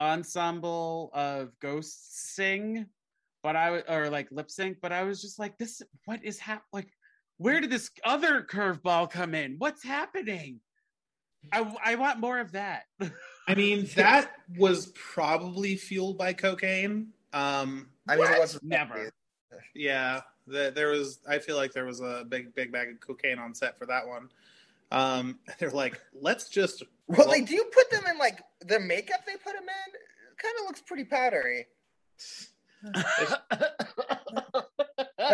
[0.00, 2.86] ensemble of ghosts sing.
[3.42, 6.62] But I or like lip sync, but I was just like, this what is hap
[6.72, 6.88] like
[7.36, 9.56] where did this other curveball come in?
[9.58, 10.60] What's happening?
[11.52, 12.84] I I want more of that.
[13.48, 17.08] I mean, that was probably fueled by cocaine.
[17.32, 18.36] Um, I mean, What?
[18.36, 19.10] it was Never.
[19.74, 21.18] yeah, the, there was.
[21.28, 24.06] I feel like there was a big, big bag of cocaine on set for that
[24.06, 24.28] one.
[24.92, 26.82] Um, they're like, let's just.
[27.06, 29.92] Well, they do you put them in like the makeup they put them in.
[30.36, 31.66] Kind of looks pretty powdery.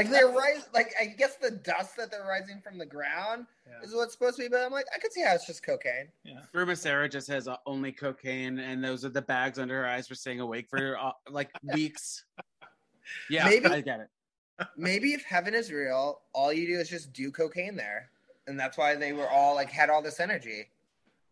[0.00, 3.74] Like they're rise, like I guess the dust that they're rising from the ground Yeah.
[3.86, 4.48] is what's supposed to be.
[4.48, 6.08] But I'm like, I could see how it's just cocaine.
[6.54, 10.14] Fruma-Sarah just has uh, only cocaine, and those are the bags under her eyes for
[10.14, 12.24] staying awake for uh, like weeks.
[13.28, 14.08] Yeah, Maybe- I get it.
[14.76, 18.10] Maybe if heaven is real, all you do is just do cocaine there,
[18.46, 20.70] and that's why they were all like had all this energy.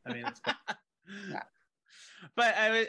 [0.06, 0.40] I mean, it's,
[2.36, 2.86] but I was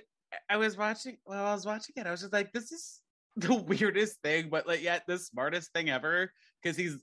[0.49, 3.01] I was watching while I was watching it, I was just like, this is
[3.47, 6.31] the weirdest thing, but like yet the smartest thing ever
[6.61, 6.97] because he's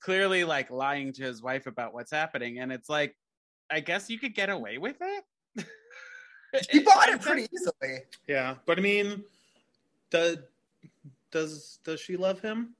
[0.00, 3.16] clearly like lying to his wife about what's happening, and it's like,
[3.70, 5.66] I guess you could get away with it.
[6.70, 8.00] He bought it pretty easily.
[8.26, 9.22] yeah, but I mean,
[10.10, 10.38] does
[11.30, 12.74] does does she love him?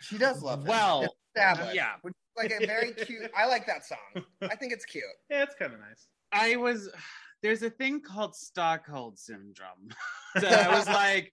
[0.00, 0.66] She does love him.
[0.66, 1.02] Well,
[1.36, 1.92] It's yeah.
[2.02, 3.30] Which is like a very cute.
[3.36, 4.24] I like that song.
[4.42, 5.04] I think it's cute.
[5.30, 6.08] Yeah, it's kind of nice.
[6.32, 6.90] I was
[7.42, 9.90] there's a thing called Stockholm syndrome.
[10.34, 11.32] that I was like,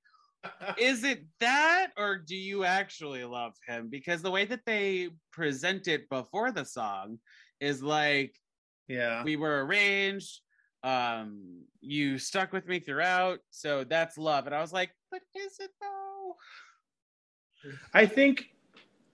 [0.77, 3.89] is it that or do you actually love him?
[3.89, 7.19] Because the way that they present it before the song
[7.59, 8.35] is like
[8.87, 10.41] yeah, we were arranged,
[10.83, 14.45] um, you stuck with me throughout, so that's love.
[14.47, 16.35] And I was like, but is it though?
[17.93, 18.51] I think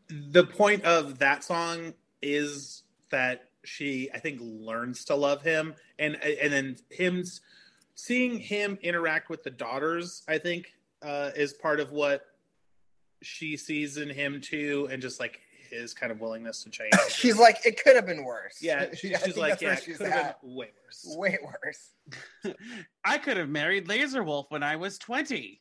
[0.09, 6.15] the point of that song is that she, I think, learns to love him, and
[6.23, 7.23] and then him
[7.95, 10.23] seeing him interact with the daughters.
[10.27, 12.23] I think uh, is part of what
[13.23, 15.39] she sees in him too, and just like
[15.69, 16.93] his kind of willingness to change.
[17.09, 18.59] She's like, it could have been worse.
[18.61, 21.05] yeah, she, she's like, that's where yeah, it she's could have been way worse.
[21.17, 22.55] way worse.
[23.05, 25.59] I could have married Lazar Wolf when I was 20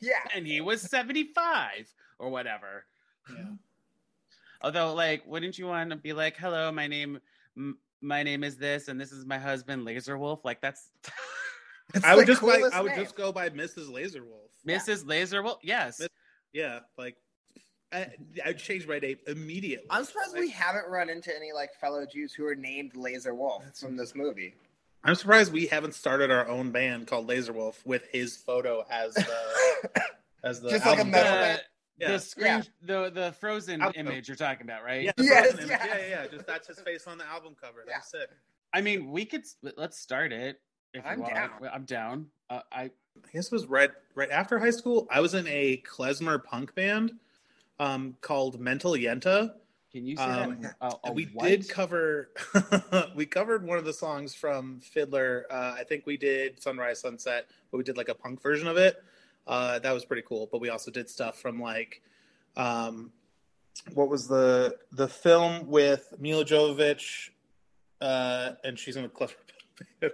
[0.00, 2.84] Yeah, and he was 75 or whatever.
[3.30, 3.44] Yeah.
[4.62, 7.18] Although, like, wouldn't you want to be like, "Hello, my name,
[7.56, 10.44] m- my name is this, and this is my husband, Lazar Wolf"?
[10.44, 10.90] Like, that's
[11.94, 13.00] It's I would just like coolest I would name.
[13.02, 13.90] just go by Mrs.
[13.92, 14.50] Lazar Wolf.
[14.64, 14.78] Yeah.
[14.78, 15.06] Mrs.
[15.06, 15.58] Lazar Wolf.
[15.62, 16.00] Yes,
[16.52, 17.16] Yeah, like
[17.92, 18.08] I,
[18.44, 19.86] I'd change my name immediately.
[19.90, 23.34] I'm surprised Like, we haven't run into any like fellow Jews who are named Lazar
[23.34, 24.54] Wolf from this movie.
[25.04, 29.14] I'm surprised we haven't started our own band called Lazar Wolf with his photo as
[29.14, 29.26] the
[30.44, 31.36] as the Just like a metal cover.
[31.40, 31.62] the, band.
[31.98, 32.12] Yeah.
[32.12, 35.02] the screen, the the frozen Album image you're talking about, right?
[35.04, 35.68] Yeah, Yes, yes.
[35.68, 36.26] yeah, yeah, yeah.
[36.28, 37.84] Just that's his face on the album cover.
[37.86, 37.94] Yeah.
[37.96, 38.30] That's it.
[38.72, 39.42] I mean, we could
[39.76, 40.60] let's start it.
[40.94, 41.34] If I'm you want.
[41.34, 41.50] down.
[41.72, 42.26] I'm down.
[42.50, 42.90] Uh, I I
[43.32, 45.06] guess it was right right after high school.
[45.10, 47.12] I was in a klezmer punk band
[47.78, 49.52] um, called Mental Yenta.
[49.92, 50.76] can you say Um, that?
[50.80, 51.48] Uh, a we what?
[51.48, 52.30] did cover
[53.14, 55.46] we covered one of the songs from Fiddler.
[55.50, 58.76] Uh, I think we did Sunrise Sunset, but we did like a punk version of
[58.76, 59.02] it.
[59.46, 60.48] Uh, that was pretty cool.
[60.50, 62.02] But we also did stuff from like
[62.56, 63.12] um,
[63.94, 67.30] what was the the film with Milla Jovovich,
[68.00, 69.34] uh, and she's in a klezmer
[70.00, 70.12] band.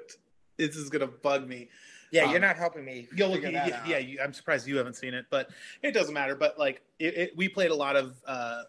[0.58, 1.68] This is gonna bug me.
[2.10, 3.06] Yeah, Um, you're not helping me.
[3.14, 5.50] Yo, figure yeah, that yeah, you, I'm surprised you haven't seen it, but
[5.82, 6.34] it doesn't matter.
[6.34, 8.62] But like, it, it, we played a lot of uh,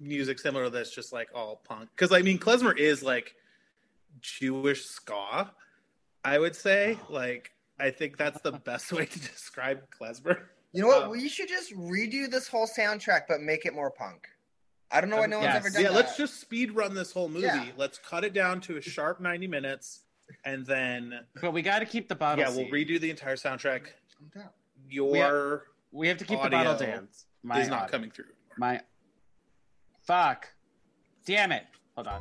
[0.00, 1.90] music similar to this, just like all punk.
[1.94, 3.34] Because I mean, klezmer is like
[4.20, 5.50] Jewish ska.
[6.24, 10.38] I would say, like, I think that's the best way to describe klezmer.
[10.72, 11.02] You know what?
[11.04, 14.26] Um, we should just redo this whole soundtrack, but make it more punk.
[14.90, 15.94] I don't know why no one's ever done Yeah, that.
[15.96, 17.46] let's just speed run this whole movie.
[17.46, 17.66] Yeah.
[17.76, 20.03] Let's cut it down to a sharp 90 minutes,
[20.44, 22.44] and then But we got to keep the bottle.
[22.44, 23.82] yeah, we'll redo the entire soundtrack.
[24.20, 24.50] I'm down.
[24.88, 27.26] Your We have to keep the bottle dance.
[27.42, 27.90] My is not audio.
[27.90, 28.24] coming through.
[28.58, 28.80] My
[30.06, 30.48] fuck.
[31.26, 31.64] Damn it.
[31.94, 32.20] Hold on.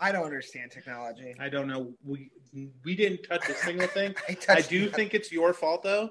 [0.00, 1.34] I don't understand technology.
[1.38, 1.92] I don't know.
[2.04, 2.30] We
[2.84, 4.14] we didn't touch a single thing.
[4.28, 4.92] I, I do nothing.
[4.94, 6.10] think it's your fault though.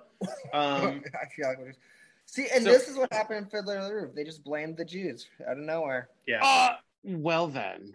[0.53, 1.79] Um, I feel like we're just
[2.25, 4.15] see, and So- this is what happened in Fiddler on the Roof.
[4.15, 6.09] They just blamed the Jews out of nowhere.
[6.25, 6.39] yeah.
[6.43, 7.93] Uh, well then.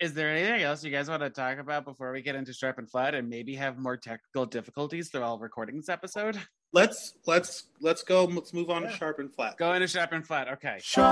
[0.00, 2.78] Is there anything else you guys want to talk about before we get into sharp
[2.78, 6.38] and flat and maybe have more technical difficulties through recording this episode?
[6.72, 8.24] Let's let's let's go.
[8.24, 8.90] Let's move on Yeah.
[8.92, 9.56] to sharp and flat.
[9.56, 10.48] Go into sharp and flat.
[10.48, 10.78] Okay.
[10.80, 11.10] Sharp.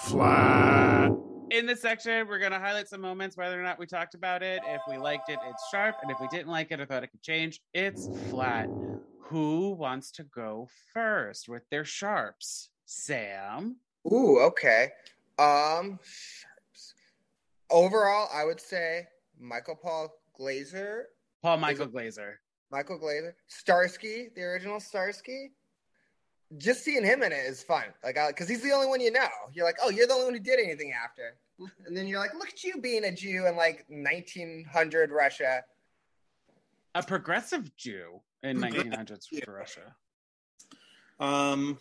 [0.00, 1.10] Flat.
[1.50, 4.42] In this section, we're going to highlight some moments, whether or not we talked about
[4.42, 4.60] it.
[4.66, 5.96] If we liked it, it's sharp.
[6.02, 8.68] And if we didn't like it or thought it could change, it's flat.
[9.28, 12.70] Who wants to go first with their sharps?
[12.86, 13.76] Sam?
[14.12, 14.90] Ooh, okay.
[15.38, 16.94] Um, sharps.
[17.70, 19.06] Overall, I would say
[19.40, 21.08] Michael Paul Glaser,
[21.42, 22.40] Paul Michael Glaser.
[22.70, 25.52] Michael Glaser, Starsky, the original Starsky.
[26.58, 29.28] Just seeing him in it is fun, like, because he's the only one you know.
[29.52, 31.36] You're like, oh, you're the only one who did anything after,
[31.86, 35.64] and then you're like, look at you being a Jew in like 1900 Russia.
[36.94, 39.94] A progressive Jew in 1900s Russia.
[41.18, 41.78] Um,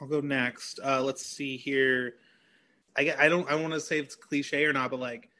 [0.00, 0.80] I'll go next.
[0.84, 2.14] Uh, let's see here.
[2.96, 5.30] I get- I don't I want to say it's cliche or not, but like,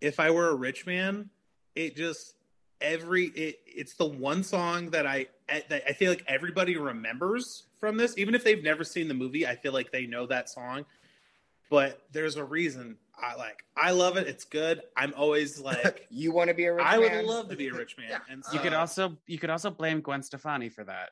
[0.00, 1.30] if I were a rich man,
[1.74, 2.34] it just
[2.80, 7.96] every it it's the one song that I that I feel like everybody remembers from
[7.96, 9.46] this, even if they've never seen the movie.
[9.46, 10.84] I feel like they know that song,
[11.70, 12.96] but there's a reason.
[13.20, 14.26] I like I love it.
[14.28, 14.82] It's good.
[14.96, 16.06] I'm always like.
[16.10, 17.26] you want to be a rich I would man?
[17.26, 18.18] love to be a rich man, Yeah.
[18.28, 21.10] and You could also you could also blame Gwen Stefani for that.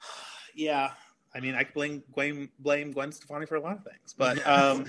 [0.54, 0.90] yeah.
[1.34, 4.46] I mean, I could blame blame blame Gwen Stefani for a lot of things, but
[4.46, 4.86] um,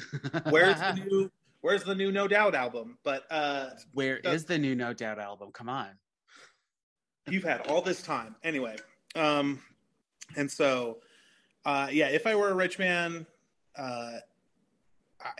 [0.49, 1.31] where's the new
[1.61, 2.97] Where's the new No Doubt album?
[3.03, 5.49] But uh, Where Uh, is the new No Doubt album?
[5.53, 5.91] Come on.
[7.29, 8.75] you've had all this time anyway.
[9.15, 9.61] Um,
[10.35, 10.97] and so,
[11.63, 13.25] uh, yeah, if I were a rich man,
[13.77, 14.17] uh,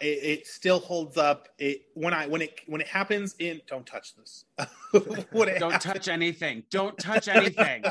[0.02, 1.50] it, it still holds up.
[1.60, 4.46] It when I when it when it happens in don't touch this.
[4.94, 6.64] Don't happens- touch anything.
[6.70, 7.84] Don't touch anything.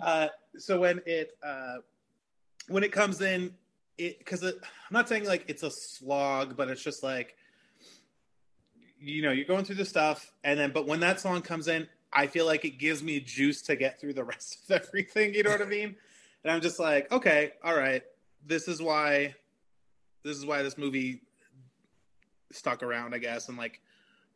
[0.00, 0.28] Uh,
[0.58, 1.76] so when it uh,
[2.68, 3.52] when it comes in,
[3.98, 4.54] it because I'm
[4.90, 7.36] not saying like it's a slog, but it's just like
[9.00, 11.88] you know you're going through the stuff, and then but when that song comes in,
[12.12, 15.34] I feel like it gives me juice to get through the rest of everything.
[15.34, 15.96] You know what I mean?
[16.44, 18.02] And I'm just like, okay, all right,
[18.44, 19.34] this is why
[20.24, 21.22] this is why this movie
[22.52, 23.80] stuck around, I guess, and like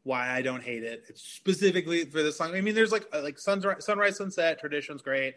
[0.07, 1.03] why I don't hate it.
[1.09, 2.55] It's specifically for this song.
[2.55, 5.35] I mean, there's like uh, like sunrise, sunrise, sunset, tradition's great,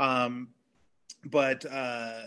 [0.00, 0.48] um,
[1.24, 2.22] but uh,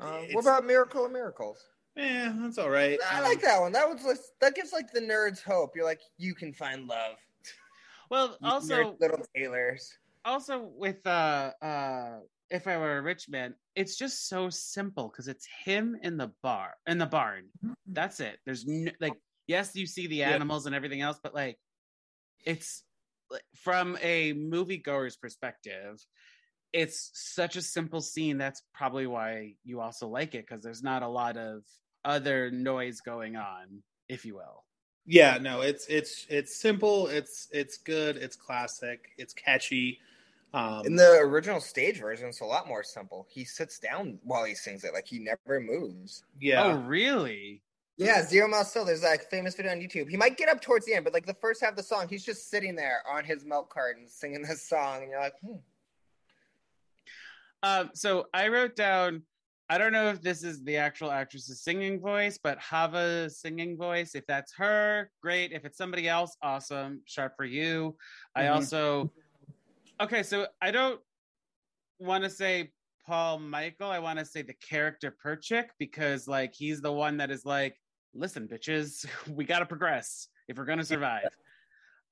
[0.00, 1.62] It's- what about Miracle of Miracles?
[1.94, 2.98] Yeah, that's all right.
[3.10, 3.72] I Um, like that one.
[3.72, 5.72] That was like, that gives like the nerds hope.
[5.74, 7.16] You're like, you can find love.
[8.10, 9.98] Well, also nerd little tailors.
[10.24, 12.20] also with uh uh
[12.50, 16.28] if I were a rich man, it's just so simple because it's him in the
[16.42, 17.44] bar in the barn.
[17.86, 18.38] That's it.
[18.46, 19.12] There's no, like
[19.48, 20.36] yes, you see the Yeah.
[20.36, 21.58] animals and everything else, but like
[22.44, 22.84] it's
[23.56, 26.04] from a moviegoer's perspective,
[26.72, 28.38] it's such a simple scene.
[28.38, 31.64] That's probably why you also like it because there's not a lot of
[32.04, 34.64] other noise going on, if you will.
[35.06, 37.06] Yeah, no, it's it's it's simple.
[37.08, 38.16] It's it's good.
[38.16, 39.12] It's classic.
[39.16, 40.00] It's catchy.
[40.52, 43.26] Um, In the original stage version, it's a lot more simple.
[43.30, 46.24] He sits down while he sings it, like he never moves.
[46.38, 47.62] yeah, Oh, really?
[47.98, 48.84] Yeah, Zero Mostel.
[48.84, 50.08] There's like famous video on YouTube.
[50.08, 52.06] He might get up towards the end, but like the first half of the song,
[52.08, 55.56] he's just sitting there on his milk carton singing this song, and you're like, hmm.
[57.64, 59.22] Um, so I wrote down.
[59.68, 64.14] I don't know if this is the actual actress's singing voice, but Hava's singing voice.
[64.14, 65.52] If that's her, great.
[65.52, 67.02] If it's somebody else, awesome.
[67.04, 67.96] Sharp for you.
[68.34, 68.54] I Mhm.
[68.54, 69.12] also.
[70.00, 71.00] Okay, so I don't
[71.98, 72.72] want to say
[73.04, 73.90] Paul Michael.
[73.90, 77.76] I want to say the character Perchik because, like, he's the one that is like,
[78.14, 81.28] "Listen, bitches, we got to progress if we're gonna survive."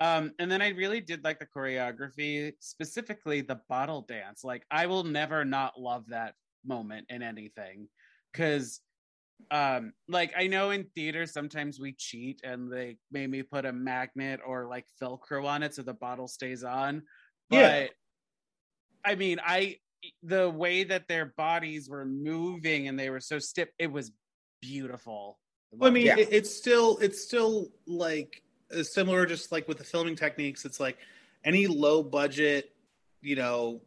[0.00, 4.44] Um, and then I really did like the choreography, specifically the bottle dance.
[4.44, 6.34] Like, I will never not love that
[6.66, 7.88] moment in anything
[8.32, 8.80] because,
[9.50, 13.72] um, like, I know in theater sometimes we cheat and they made me put a
[13.72, 17.02] magnet or like Velcro on it so the bottle stays on.
[17.48, 17.86] But Yeah.
[19.04, 19.76] I mean, I
[20.22, 24.12] the way that their bodies were moving and they were so stiff, it was
[24.60, 25.38] beautiful.
[25.72, 26.16] Well, I mean, Yeah.
[26.18, 28.42] it, it's still it's still like
[28.76, 30.64] uh, similar, just like with the filming techniques.
[30.64, 30.98] It's like
[31.44, 32.72] any low budget,
[33.20, 33.80] you know,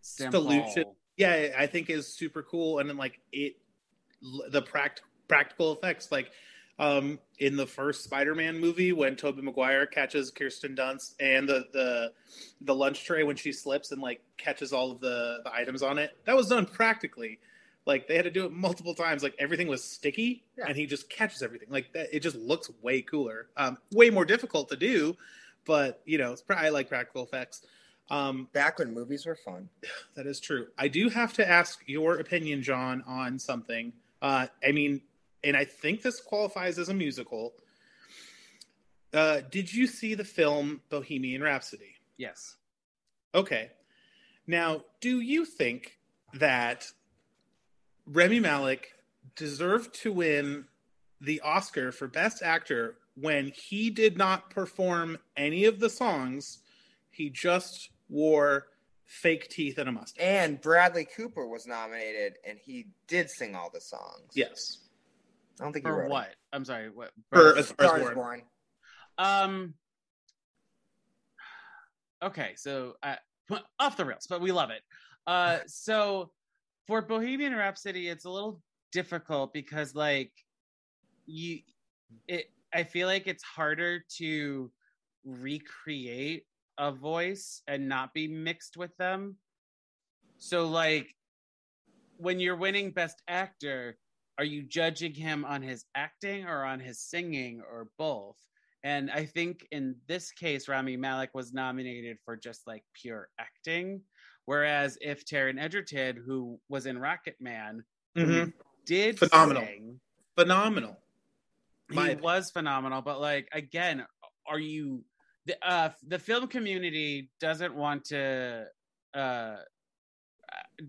[0.00, 0.84] solution.
[1.16, 2.78] Yeah, I think is super cool.
[2.78, 3.56] And then like it,
[4.50, 6.30] the pract- practical effects, like
[6.78, 12.12] um in the first Spider-Man movie when Tobey Maguire catches Kirsten Dunst and the the
[12.60, 15.96] the lunch tray when she slips and like catches all of the the items on
[15.98, 16.16] it.
[16.24, 17.38] That was done practically.
[17.86, 19.22] Like they had to do it multiple times.
[19.22, 20.64] Like everything was sticky, Yeah.
[20.68, 21.68] and he just catches everything.
[21.70, 23.46] Like that, it just looks way cooler.
[23.56, 25.16] Um, way more difficult to do,
[25.64, 27.62] but you know, it's, I like practical effects.
[28.10, 29.68] Um, back when movies were fun.
[30.14, 30.66] that is true.
[30.76, 33.92] I do have to ask your opinion, John, on something.
[34.20, 35.00] Uh, I mean,
[35.44, 37.52] and I think this qualifies as a musical.
[39.12, 41.94] Uh, did you see the film Bohemian Rhapsody?
[42.16, 42.56] Yes.
[43.34, 43.70] Okay.
[44.46, 45.98] Now, do you think
[46.34, 46.86] that
[48.06, 48.92] Rami Malek
[49.34, 50.66] deserved to win
[51.20, 56.58] the Oscar for Best Actor when he did not perform any of the songs?
[57.10, 58.66] He just wore
[59.06, 60.22] fake teeth and a mustache.
[60.24, 64.32] And Bradley Cooper was nominated, and he did sing all the songs.
[64.34, 64.78] yes.
[65.58, 66.34] I don't think he For wrote what?
[66.52, 66.90] I'm sorry.
[66.90, 67.12] What?
[67.32, 67.58] For It.
[67.58, 68.14] as far Star as is Born.
[68.14, 68.42] Born.
[69.16, 69.74] Um.
[72.22, 73.16] Okay, so uh,
[73.78, 74.82] off the rails, but we love it.
[75.26, 76.30] Uh, so
[76.86, 78.60] for Bohemian Rhapsody, it's a little
[78.92, 80.32] difficult because, like,
[81.26, 81.60] you,
[82.28, 82.46] it.
[82.74, 84.70] I feel like it's harder to
[85.24, 86.44] recreate
[86.78, 89.36] a voice and not be mixed with them.
[90.38, 91.14] So, like,
[92.18, 93.96] when you're winning Best Actor,
[94.38, 98.36] are you judging him on his acting or on his singing or both?
[98.84, 104.02] And I think in this case, Rami Malek was nominated for just like pure acting.
[104.46, 107.84] Whereas if Taron Egerton, who was in Rocket Man,
[108.16, 108.52] Mhm.
[108.86, 109.64] did Phenomenal.
[109.66, 110.00] sing,
[110.36, 110.96] Phenomenal.
[111.90, 112.20] he opinion.
[112.20, 113.02] was phenomenal.
[113.02, 114.06] But like again,
[114.46, 115.04] are you
[115.44, 118.66] the uh the film community doesn't want to
[119.14, 119.56] uh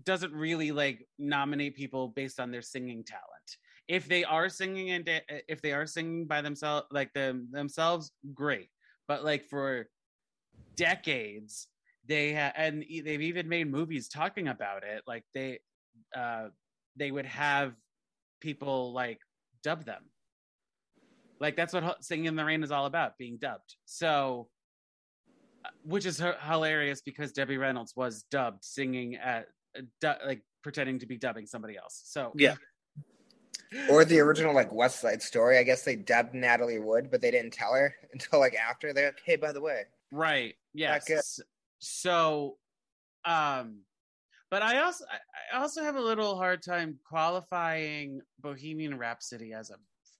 [0.04, 3.58] doesn't really like nominate people based on their singing talent.
[3.88, 8.12] If they are singing and da- if they are singing by themselves like them themselves,
[8.34, 8.70] great.
[9.08, 9.88] But like for
[10.76, 11.68] decades,
[12.08, 15.02] they ha- and they've even made movies talking about it.
[15.06, 15.60] Like they
[16.16, 16.48] uh
[16.96, 17.74] they would have
[18.40, 19.20] people like
[19.62, 20.02] dub them.
[21.40, 23.76] Like that's what Singing in the Rain is all about, being dubbed.
[23.84, 24.48] So,
[25.64, 29.46] uh, which is h- hilarious because Debbie Reynolds was dubbed singing at
[29.76, 32.02] uh, du- like pretending to be dubbing somebody else.
[32.06, 32.56] So Yeah.
[33.90, 35.58] Or the original like West Side Story.
[35.58, 38.92] I guess they dubbed Natalie Wood, but they didn't tell her until like after.
[38.92, 41.40] They're like, hey, by the way, right, yes.
[41.78, 42.56] So,
[43.24, 43.80] um,
[44.50, 45.04] but I also
[45.52, 49.76] I also have a little hard time qualifying Bohemian Rhapsody as a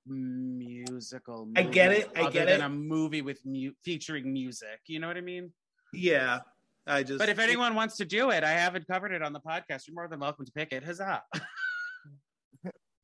[0.07, 1.49] musical.
[1.57, 2.61] I get it, I get it.
[2.61, 4.81] a movie with mu- featuring music.
[4.87, 5.53] You know what I mean?
[5.93, 6.41] Yeah.
[6.87, 9.41] I just But if anyone wants to do it, I haven't covered it on the
[9.41, 9.87] podcast.
[9.87, 10.83] You're more than welcome to pick it.
[10.83, 11.23] Huzzah!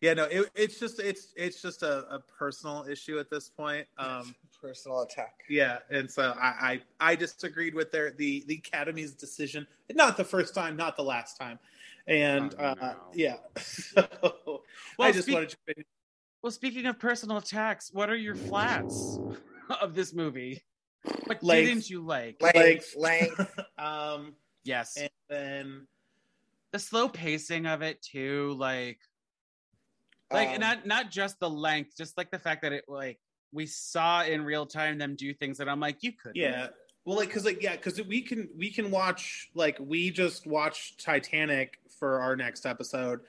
[0.05, 3.87] Yeah, no, it, it's just it's it's just a, a personal issue at this point.
[3.97, 5.33] Um personal attack.
[5.49, 9.67] Yeah, and so I, I I disagreed with their the the Academy's decision.
[9.95, 11.59] Not the first time, not the last time,
[12.07, 12.97] and Oh, uh, no.
[13.15, 13.37] yeah.
[13.57, 14.63] So
[15.01, 15.85] I just speak- wanted to.
[16.43, 19.21] well, speaking of personal attacks, what are your flats
[19.81, 20.63] of this movie?
[21.25, 21.67] What Length.
[21.69, 22.43] didn't you like?
[22.43, 23.59] Length, length.
[23.79, 24.35] um,
[24.65, 25.87] yes, and then
[26.73, 28.55] the slow pacing of it too.
[28.59, 28.99] Like,
[30.33, 33.19] like Um, not not just the length, just like the fact that it like
[33.53, 36.33] we saw in real time them do things that I'm like, you could.
[36.35, 36.69] yeah,
[37.05, 41.05] well, like because like yeah, because we can we can watch like we just watched
[41.05, 43.21] Titanic for our next episode.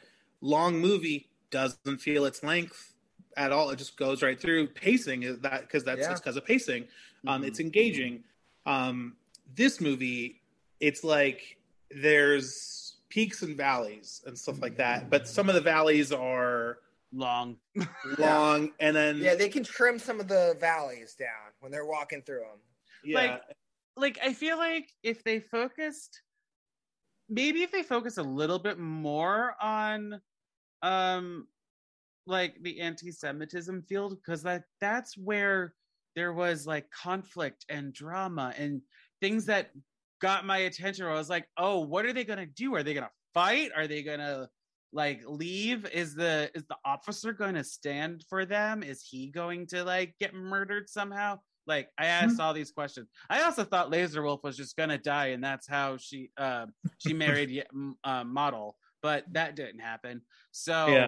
[0.42, 2.94] Long movie doesn't feel its length
[3.38, 3.70] at all.
[3.70, 4.68] It just goes right through.
[4.70, 6.12] Pacing is that because that's Yeah.
[6.12, 6.88] it's because of pacing.
[7.28, 7.48] Um, Mhm.
[7.48, 8.24] It's engaging.
[8.66, 9.16] Um,
[9.54, 10.42] this movie,
[10.80, 11.58] it's like
[11.92, 16.80] there's peaks and valleys and stuff like that, but some of the valleys are
[17.16, 17.58] long.
[18.18, 22.22] long, and then Yeah, they can trim some of the valleys down when they're walking
[22.22, 22.60] through them.
[23.04, 23.42] yeah, Like,
[23.98, 26.22] like I feel like if they focused
[27.30, 30.22] maybe if they focus a little bit more on
[30.82, 31.48] um
[32.28, 35.76] like the anti-Semitism field, because that that's where
[36.16, 38.82] there was like conflict and drama and
[39.22, 39.70] things that
[40.22, 42.74] got my attention where I was like, oh, what are they gonna do?
[42.76, 43.72] Are they gonna fight?
[43.76, 44.50] Are they gonna
[44.96, 45.86] like leave?
[45.94, 48.82] Is the is the officer gonna stand for them?
[48.82, 51.40] Is he going to like get murdered somehow?
[51.68, 53.10] Like I asked all these questions.
[53.30, 56.68] I also thought Lazar Wolf was just gonna die, and that's how she uh,
[57.00, 60.22] she married Ye- m- uh, model, but that didn't happen.
[60.52, 61.08] So Yeah.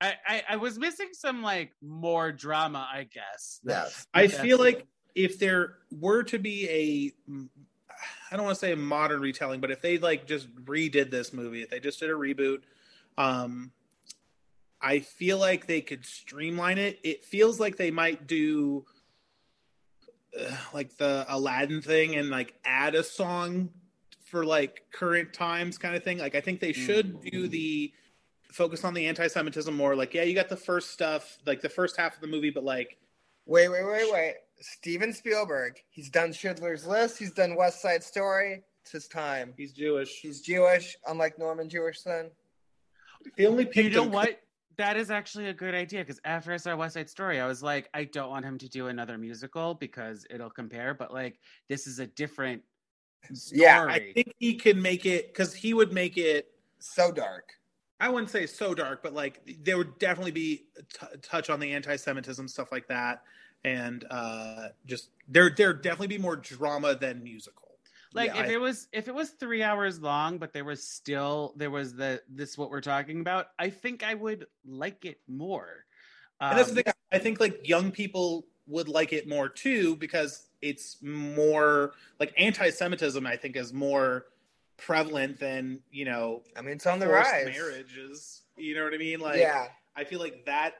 [0.00, 3.60] I, I I was missing some like more drama, I guess.
[3.64, 4.06] Yes.
[4.14, 4.64] I That's feel it.
[4.64, 6.68] like if there were to be
[7.28, 7.32] a,
[8.30, 11.32] I don't want to say a modern retelling, but if they like just redid this
[11.32, 12.62] movie, if they just did a reboot,
[13.18, 13.72] um,
[14.80, 16.98] I feel like they could streamline it.
[17.04, 18.84] It feels like they might do
[20.38, 23.70] uh, like the Aladdin thing and like add a song
[24.24, 26.18] for like current times kind of thing.
[26.18, 27.92] Like I think they should do the
[28.50, 29.94] focus on the anti-Semitism more.
[29.94, 32.64] Like yeah, you got the first stuff, like the first half of the movie, but
[32.64, 32.98] like
[33.44, 34.34] Wait, wait, wait, wait.
[34.60, 35.80] Steven Spielberg.
[35.90, 37.18] He's done Schindler's List.
[37.18, 38.62] He's done West Side Story.
[38.82, 39.52] It's his time.
[39.56, 40.20] he's Jewish.
[40.20, 42.30] He's Jewish, unlike Norman Jewison.
[43.36, 44.38] They only you know him- what?
[44.78, 47.62] that is actually a good idea because after I saw West Side Story, I was
[47.62, 50.94] like, I don't want him to do another musical because it'll compare.
[50.94, 52.62] But like, this is a different
[53.32, 53.60] story.
[53.60, 56.52] Yeah, I think he can make it because he would make it.
[56.78, 57.52] So dark.
[58.00, 61.60] I wouldn't say so dark, but like there would definitely be a t- touch on
[61.60, 63.22] the anti-Semitism stuff like that,
[63.62, 67.61] and uh just there there definitely be more drama than musical.
[68.14, 70.82] Like Yeah, if I- it was if it was three hours long, but there was
[70.86, 73.48] still there was the this what we're talking about.
[73.58, 75.84] I think I would like it more.
[76.40, 76.92] and that's Um, the thing.
[77.12, 83.26] I think like young people would like it more too because it's more like anti-Semitism.
[83.26, 84.26] I think is more
[84.76, 87.46] prevalent than you know I mean, it's on the forced rise.
[87.46, 88.42] marriages.
[88.56, 89.20] You know what I mean?
[89.20, 89.68] Like yeah.
[89.96, 90.74] I feel like that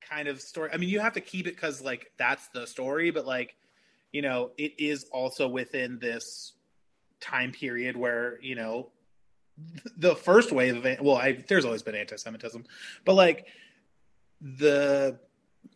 [0.00, 0.70] kind of story.
[0.72, 3.56] I mean, you have to keep it because like that's the story, but like
[4.12, 6.52] you know, it is also within this
[7.30, 8.88] time period where you know
[9.96, 12.64] the first wave of well, I, there's always been anti-Semitism,
[13.04, 13.46] but like
[14.40, 15.18] the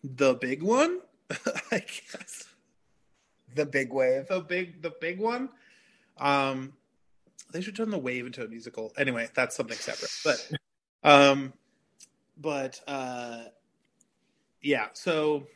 [0.05, 1.01] the big one,
[1.73, 2.45] I guess
[3.55, 4.29] The big wave.
[4.29, 5.49] the big the big one.
[6.19, 6.75] Um,
[7.53, 8.93] they should turn the wave into a musical.
[8.97, 10.13] Anyway, that's something separate.
[10.25, 10.51] But
[11.03, 11.53] um,
[12.37, 13.45] but uh,
[14.63, 14.89] yeah.
[14.93, 15.47] So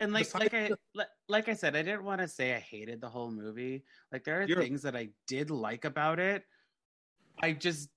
[0.00, 3.00] and like like I li- like I said, I didn't want to say I hated
[3.00, 3.82] the whole movie.
[4.12, 6.44] Like there are You're- things that I did like about it.
[7.42, 7.88] I just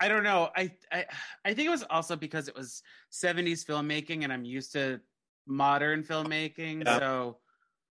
[0.00, 0.50] I don't know.
[0.56, 1.04] I I
[1.44, 2.82] I think it was also because it was
[3.12, 5.00] 70s filmmaking and I'm used to
[5.46, 6.84] modern filmmaking.
[6.84, 6.98] Yeah.
[6.98, 7.38] So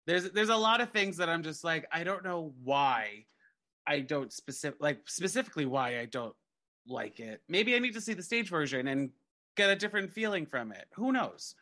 [0.07, 3.25] there's there's a lot of things that I'm just like I don't know why
[3.87, 6.35] I don't specific like specifically why I don't
[6.87, 7.41] like it.
[7.49, 9.11] Maybe I need to see the stage version and
[9.57, 10.87] get a different feeling from it.
[10.95, 11.55] Who knows?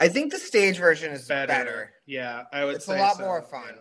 [0.00, 1.46] I think the stage version is better.
[1.48, 1.92] better.
[2.06, 2.82] Yeah, I would.
[2.82, 3.74] Say it's a lot so, more fun.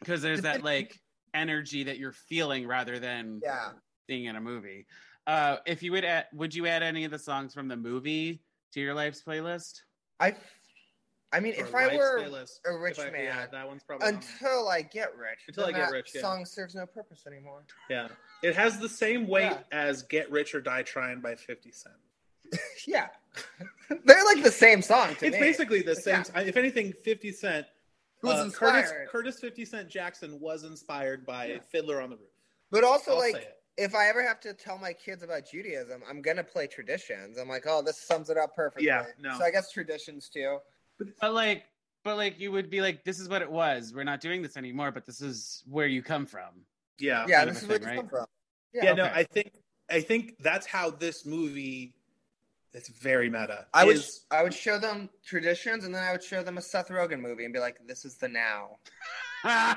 [0.00, 0.98] because there's that like
[1.34, 3.70] energy that you're feeling rather than Yeah.
[4.08, 4.86] being in a movie.
[5.26, 8.42] Uh, if you would add, would you add any of the songs from the movie
[8.72, 9.80] to your life's playlist?
[10.18, 10.34] I,
[11.32, 14.08] I mean, Or if I were playlist, a rich I- man, yeah, that one's probably
[14.08, 16.20] on until I get rich, Until I Get that Rich, yeah.
[16.22, 17.64] song serves no purpose anymore.
[17.88, 18.08] yeah.
[18.42, 19.60] It has the same weight Yeah.
[19.70, 21.94] as "Get Rich or Die Trying" by Fifty Cent.
[22.86, 23.08] yeah,
[24.04, 25.40] they're like the same song to It's me.
[25.40, 26.24] basically the same.
[26.34, 26.42] Yeah.
[26.42, 27.66] If anything, Fifty Cent.
[28.20, 28.84] Who's uh, inspired.
[28.84, 31.58] Curtis, Curtis Fifty Cent Jackson was inspired by Yeah.
[31.70, 32.28] Fiddler on the Roof.
[32.70, 36.20] but also I'll like if I ever have to tell my kids about Judaism, I'm
[36.22, 37.38] gonna play traditions.
[37.38, 38.86] I'm like, oh, this sums it up perfectly.
[38.86, 39.36] Yeah, no.
[39.38, 40.58] So I guess traditions too.
[41.20, 41.64] But like,
[42.04, 43.92] but like, you would be like, "This is what it was.
[43.94, 46.64] We're not doing this anymore, but this is where you come from."
[46.98, 47.24] Yeah.
[47.28, 47.96] yeah, this a is where you right?
[47.96, 48.26] come from.
[48.72, 49.12] Yeah, no, okay.
[49.14, 49.52] I think
[49.90, 51.94] I think that's how this movie.
[52.74, 53.66] It's very meta.
[53.74, 56.62] I would is- I would show them traditions, and then I would show them a
[56.62, 58.78] Seth Rogen movie and be like, "This is the now."
[59.44, 59.74] Yeah,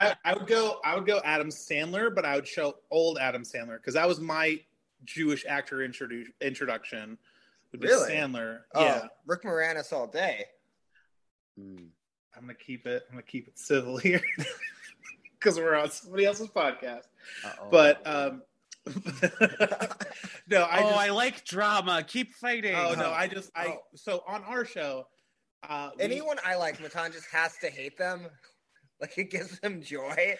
[0.00, 0.80] I, I would go.
[0.84, 4.20] I would go Adam Sandler, but I would show old Adam Sandler because that was
[4.20, 4.60] my
[5.04, 7.16] Jewish actor introdu- introduction.
[7.72, 8.10] Would be Really?
[8.12, 8.60] Sandler.
[8.74, 10.46] Oh, Yeah, Rick Moranis all day.
[11.56, 11.76] Hmm.
[12.36, 13.04] I'm gonna keep it.
[13.08, 14.20] I'm gonna keep it civil here
[15.38, 17.04] because we're on somebody else's podcast.
[17.44, 17.68] Uh-oh.
[17.70, 18.42] But um,
[20.46, 22.02] no, I oh, just, I like drama.
[22.06, 22.74] Keep fighting.
[22.74, 23.78] oh no, I just I Oh.
[23.94, 25.06] so on our show.
[25.68, 28.26] Uh, we- Anyone I like, Matan just has to hate them.
[29.00, 30.36] Like it gives them joy.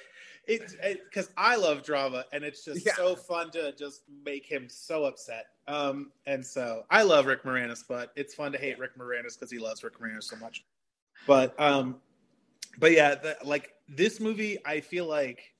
[0.47, 2.95] It's because I love drama, and it's just Yeah.
[2.95, 5.47] so fun to just make him so upset.
[5.67, 9.51] Um, and so I love Rick Moranis, but it's fun to hate Rick Moranis because
[9.51, 10.65] he loves Rick Moranis so much.
[11.27, 11.97] But um,
[12.79, 15.54] but yeah, the, like this movie, I feel like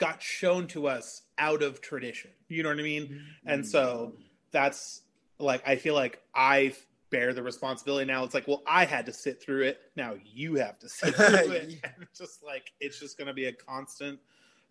[0.00, 2.30] got shown to us out of tradition.
[2.48, 3.22] You know what I mean?
[3.46, 4.14] And so
[4.50, 5.02] that's
[5.38, 6.74] like I feel like I
[7.10, 8.24] bear the responsibility now.
[8.24, 9.78] It's like, well, I had to sit through it.
[9.96, 11.84] Now you have to sit through it.
[11.84, 14.18] And just like it's just gonna be a constant,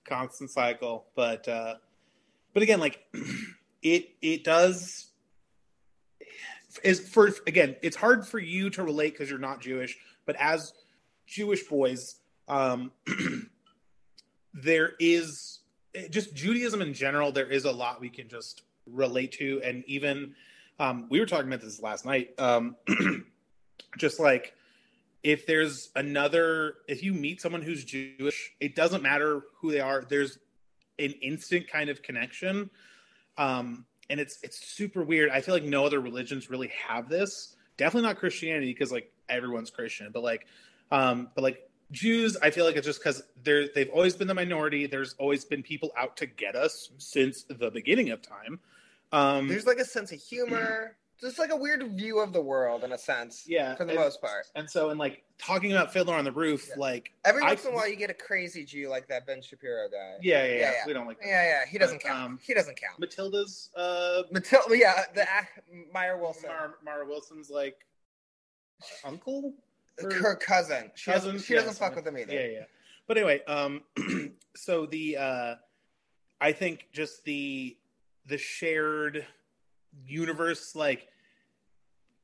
[0.03, 1.05] constant cycle.
[1.15, 1.75] But uh
[2.53, 3.05] but again, like
[3.83, 5.11] it it does
[6.83, 10.73] is for again, it's hard for you to relate because you're not Jewish, but as
[11.27, 12.15] Jewish boys,
[12.47, 12.91] um
[14.63, 15.59] there is
[16.09, 19.61] just Judaism in general, there is a lot we can just relate to.
[19.63, 20.35] And even
[20.79, 22.31] um, we were talking about this last night.
[22.37, 22.75] Um,
[23.97, 24.53] just like
[25.23, 30.05] if there's another, if you meet someone who's Jewish, it doesn't matter who they are.
[30.07, 30.39] There's
[30.97, 32.69] an instant kind of connection.
[33.37, 35.29] Um, and it's it's super weird.
[35.29, 37.55] I feel like no other religions really have this.
[37.77, 40.47] Definitely not Christianity because like everyone's Christian, but like,
[40.91, 44.33] um, but like Jews, I feel like it's just because they're they've always been the
[44.33, 44.85] minority.
[44.85, 48.59] There's always been people out to get us since the beginning of time.
[49.11, 50.95] Um, There's like a sense of humor.
[51.19, 53.43] just like a weird view of the world in a sense.
[53.45, 54.45] Yeah, for the and- most part.
[54.55, 56.75] And so, in like talking about Fiddler on the Roof, Yeah.
[56.77, 59.41] like Every I- once in a while, you get a crazy Jew like that Ben
[59.41, 60.17] Shapiro guy.
[60.21, 61.65] yeah, yeah, yeah, Yeah, we don't like yeah, yeah.
[61.67, 62.23] He doesn't But, count.
[62.23, 62.99] um, he doesn't count.
[62.99, 67.77] Matilda's uh, Matilda, yeah, the ac- Meyer Wilson, Mara, Mara Wilson's like
[69.03, 69.53] uncle,
[70.01, 70.91] her cousin.
[70.95, 71.33] She cousin?
[71.33, 71.45] doesn't.
[71.45, 72.33] She Yeah, doesn't fuck with him either.
[72.33, 72.63] Yeah, yeah.
[73.07, 73.81] But anyway, um,
[74.55, 75.55] so the uh,
[76.39, 77.77] I think just the
[78.25, 79.25] the shared
[80.05, 81.07] universe, like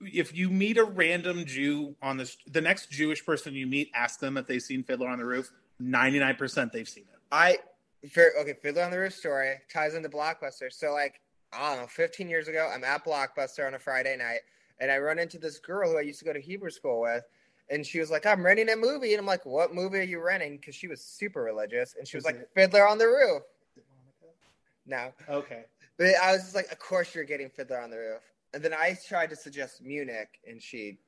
[0.02, 4.20] if you meet a random Jew on this, the next Jewish person you meet, ask
[4.20, 5.52] them if they've seen Fiddler on the Roof.
[5.80, 7.20] Ninety nine percent they've seen it.
[7.32, 7.58] I
[8.06, 10.72] okay, Fiddler on the Roof story ties into Blockbuster.
[10.72, 11.20] So like
[11.54, 14.40] I don't know, 15 years ago, I'm at Blockbuster on a Friday night,
[14.80, 17.24] and I run into this girl who I used to go to Hebrew school with,
[17.70, 20.20] and she was like, "I'm renting a movie," and I'm like, "What movie are you
[20.22, 23.08] renting?" Because she was super religious, and she was Is like, it- "Fiddler on the
[23.08, 23.44] Roof."
[24.86, 25.66] No, Okay.
[25.98, 28.22] but I was just like, "Of course you're getting Fiddler on the Roof."
[28.54, 31.00] And then I tried to suggest Munich, and she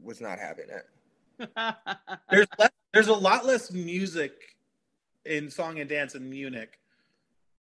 [0.00, 0.86] was not having it.
[2.30, 4.32] There's less, there's a lot less music
[5.24, 6.78] in song and dance in Munich.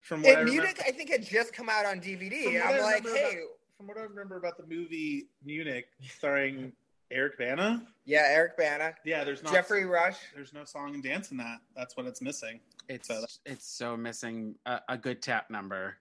[0.01, 2.55] From what I And remember- Munich, I think, had just come out on DVD, From
[2.55, 5.87] and I I'm like, remember "Hey, about- from what I remember about the movie Munich,
[6.07, 6.71] starring
[7.11, 11.31] Eric Bana, yeah, Eric Bana, yeah, there's not Geoffrey Rush." There's no song and dance
[11.31, 11.57] in that.
[11.75, 12.59] That's what it's missing.
[12.89, 15.97] it's So it's so missing a, a good tap number.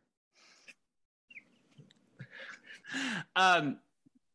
[3.36, 3.78] um.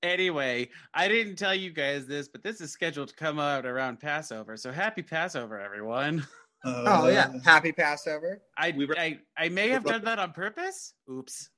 [0.02, 4.00] Anyway, I didn't tell you guys this, but this is scheduled to come out around
[4.00, 4.56] Passover.
[4.56, 6.26] So happy Passover, everyone.
[6.64, 8.42] Oh yeah, happy Passover.
[8.58, 10.94] I We were- I, I may have done that on purpose.
[11.12, 11.50] Oops.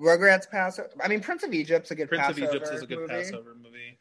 [0.00, 0.90] Rugrats Passover.
[1.02, 3.12] I mean, Prince of Egypt's a good Prince of Passover Egypt is a good movie.
[3.12, 3.98] Passover movie.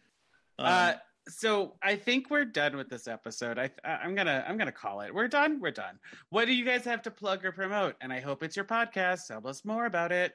[0.59, 0.93] Um, uh,
[1.27, 3.57] so I think we're done with this episode.
[3.57, 5.13] I, I I'm gonna I'm gonna call it.
[5.13, 5.59] We're done.
[5.61, 5.99] We're done.
[6.29, 7.95] What do you guys have to plug or promote?
[8.01, 9.27] And I hope it's your podcast.
[9.27, 10.33] Tell us more about it.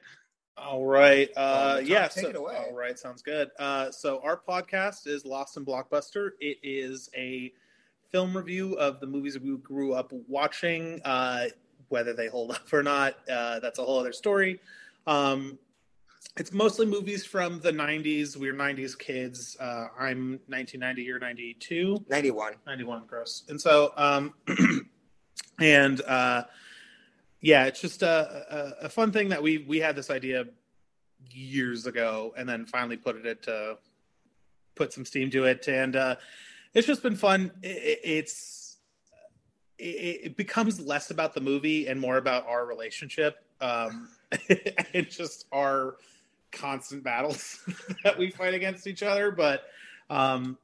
[0.57, 1.29] All right.
[1.37, 2.07] Oh, Uh, Tom, yeah.
[2.07, 2.57] take so, it away.
[2.57, 2.97] All right.
[2.97, 3.49] Sounds good.
[3.59, 6.31] Uh, so our podcast is Lost in Blockbuster.
[6.41, 7.53] It is a
[8.11, 11.01] film review of the movies we grew up watching.
[11.05, 11.45] Uh,
[11.89, 14.59] whether they hold up or not, uh, that's a whole other story.
[15.09, 15.57] Um,
[16.37, 18.37] it's mostly movies from the 90s.
[18.37, 19.57] We're 90s kids.
[19.59, 22.05] Uh, I'm 1990, you're 92.
[22.07, 22.53] 91.
[22.67, 24.33] 91 gross and so um
[25.59, 26.43] and uh
[27.41, 30.45] yeah it's just a, a a fun thing that we we had this idea
[31.31, 33.77] years ago and then finally put it to
[34.75, 36.15] put some steam to it and uh
[36.75, 38.77] it's just been fun it, it- it's
[39.79, 44.09] it, it becomes less about the movie and more about our relationship um
[44.93, 45.97] and just our
[46.51, 47.59] constant battles
[48.03, 49.63] that we fight against each other but
[50.09, 50.57] um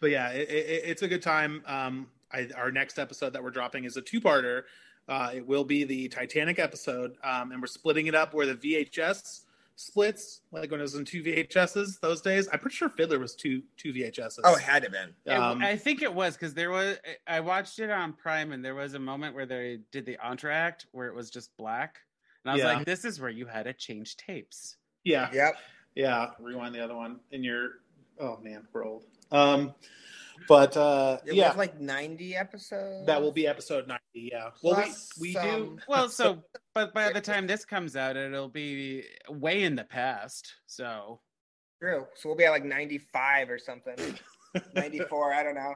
[0.00, 1.60] but yeah, it, it, it's a good time.
[1.66, 4.62] Um, I, our next episode that we're dropping is a two-parter.
[5.08, 8.54] Uh, it will be the Titanic episode, um, and we're splitting it up where the
[8.54, 9.40] VHS
[9.74, 12.48] splits, like when it was in two VHSs those days.
[12.52, 14.38] I'm pretty sure Fiddler was two two VHSs.
[14.44, 15.14] Oh, it had to been.
[15.26, 16.96] It- Um, I think it was because there was.
[17.26, 20.84] I watched it on Prime, and there was a moment where they did the entr'acte
[20.92, 21.98] where it was just black,
[22.44, 22.72] and I was Yeah.
[22.74, 25.54] like, "This is where you had to change tapes." yeah, Yep.
[25.94, 26.30] yeah.
[26.38, 27.80] Rewind the other one, and you're.
[28.20, 29.04] Oh man, we're old.
[29.30, 29.74] Um,
[30.48, 33.06] but uh, It yeah, was like 90 episodes.
[33.06, 34.30] that will be episode ninety.
[34.32, 34.50] Yeah.
[34.62, 35.78] Well, Plus we we some- do.
[35.88, 36.42] Well, so
[36.74, 40.54] but by the time this comes out, it'll be way in the past.
[40.66, 41.20] So
[41.80, 42.06] True.
[42.16, 43.96] So we'll be at like 95 or something.
[44.74, 45.74] 94, I don't know.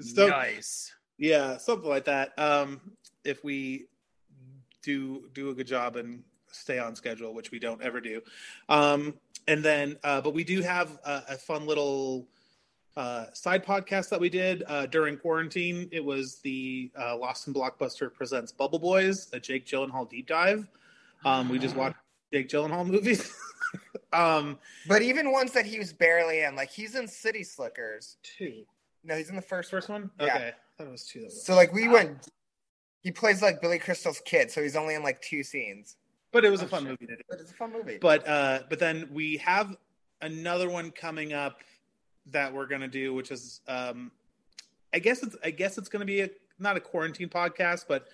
[0.00, 0.94] So, nice.
[1.18, 2.32] Yeah, something like that.
[2.38, 2.80] Um,
[3.24, 3.86] if we
[4.86, 6.22] do do a good job and
[6.52, 8.22] stay on schedule, which we don't ever do,
[8.70, 9.12] um,
[9.48, 12.26] and then uh, but we do have a, a fun little
[12.96, 15.88] uh, side podcast that we did uh, during quarantine.
[15.92, 20.66] It was the uh, Lost in Blockbuster presents Bubble Boys, a Jake Gyllenhaal deep dive.
[21.24, 21.96] Um, we just watched
[22.32, 23.30] Jake Gyllenhaal movies.
[24.14, 24.58] um,
[24.88, 28.16] But even ones that he was barely in, like he's in City Slickers.
[28.22, 28.62] two.
[29.04, 30.10] No, he's in the first First one.
[30.18, 30.26] Yeah.
[30.26, 31.20] Okay, I thought it was two.
[31.20, 32.28] That was- So like we went.
[33.06, 35.94] He plays like Billy Crystal's kid, so he's only in like two scenes.
[36.32, 36.90] but it was a Oh, fun shit.
[36.90, 37.22] movie to do.
[37.30, 37.98] But it's a fun movie.
[37.98, 39.76] but uh but then we have
[40.22, 41.60] another one coming up
[42.32, 44.10] that we're gonna do which is um
[44.92, 48.08] i guess it's i guess it's gonna be a not a quarantine podcast but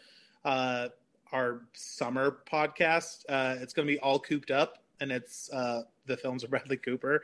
[0.45, 0.89] uh
[1.33, 6.45] our summer podcast uh it's gonna be all cooped up and it's uh the films
[6.45, 7.23] of bradley cooper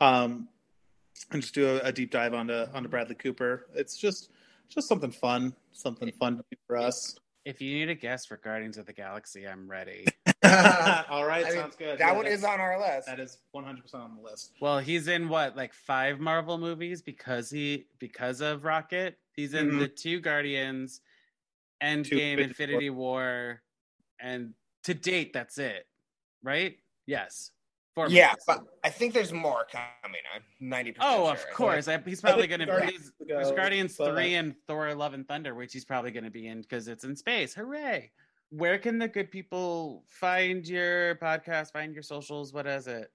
[0.00, 0.48] um
[1.32, 4.30] and just do a, a deep dive onto onto bradley cooper it's just
[4.68, 8.86] just something fun something fun for us If you need a guest for Guardians of
[8.86, 10.06] the Galaxy, I'm ready.
[10.44, 13.06] all right I mean, sounds good that Yeah, one is on our list.
[13.08, 17.50] that is 100% on the list Well, he's in what, like five Marvel movies because
[17.50, 19.18] he because of Rocket.
[19.34, 19.78] He's in Mhm.
[19.80, 21.00] the two Guardians,
[21.82, 23.62] Endgame, Infinity Infinity War,
[24.20, 24.54] and
[24.84, 25.86] to date, that's it.
[26.42, 26.78] Right?
[27.06, 27.50] Yes.
[27.94, 28.44] Four Yeah, movies.
[28.46, 30.20] but I think there's more coming.
[30.34, 31.12] I'm ninety percent.
[31.14, 31.88] Oh, of course.
[31.88, 33.26] I, he's probably going to Guardians be.
[33.28, 36.62] There's Guardians 3 and Thor Love and Thunder, which he's probably going to be in
[36.62, 37.52] because it's in space.
[37.54, 38.10] Hooray.
[38.50, 42.52] Where can the good people find your podcast, find your socials?
[42.54, 43.10] What is it?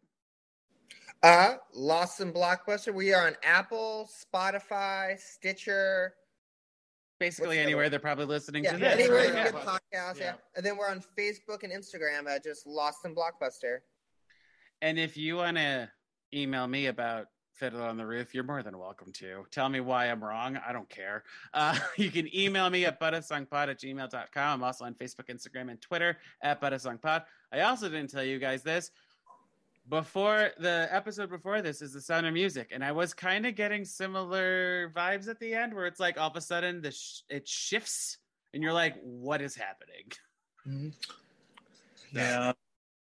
[1.23, 2.93] Uh, Lost in Blockbuster.
[2.93, 6.13] We are on Apple, Spotify, Stitcher.
[7.19, 8.93] Basically, What's anywhere other- they're probably listening Yeah, to this.
[8.93, 9.51] anywhere you right?
[9.51, 9.59] get Yeah.
[9.93, 10.19] podcasts.
[10.19, 10.23] Yeah.
[10.25, 10.33] Yeah.
[10.55, 13.79] and then we're on Facebook and Instagram at just Lost in Blockbuster.
[14.81, 15.89] And if you want to
[16.33, 19.45] email me about Fiddler on the Roof, you're more than welcome to.
[19.49, 20.57] Tell me why I'm wrong.
[20.57, 21.23] I don't care.
[21.53, 24.53] Uh, you can email me at buttersongpod at gmail.com.
[24.59, 27.23] I'm also on Facebook, Instagram, and Twitter at buttersongpod.
[27.51, 28.91] I also didn't tell you guys this.
[29.89, 33.55] Before the episode before this is the sound of music, and I was kind of
[33.55, 37.21] getting similar vibes at the end, where it's like all of a sudden the sh-
[37.29, 38.17] it shifts,
[38.53, 40.91] and you're like, "What is happening?"
[42.11, 42.51] Yeah,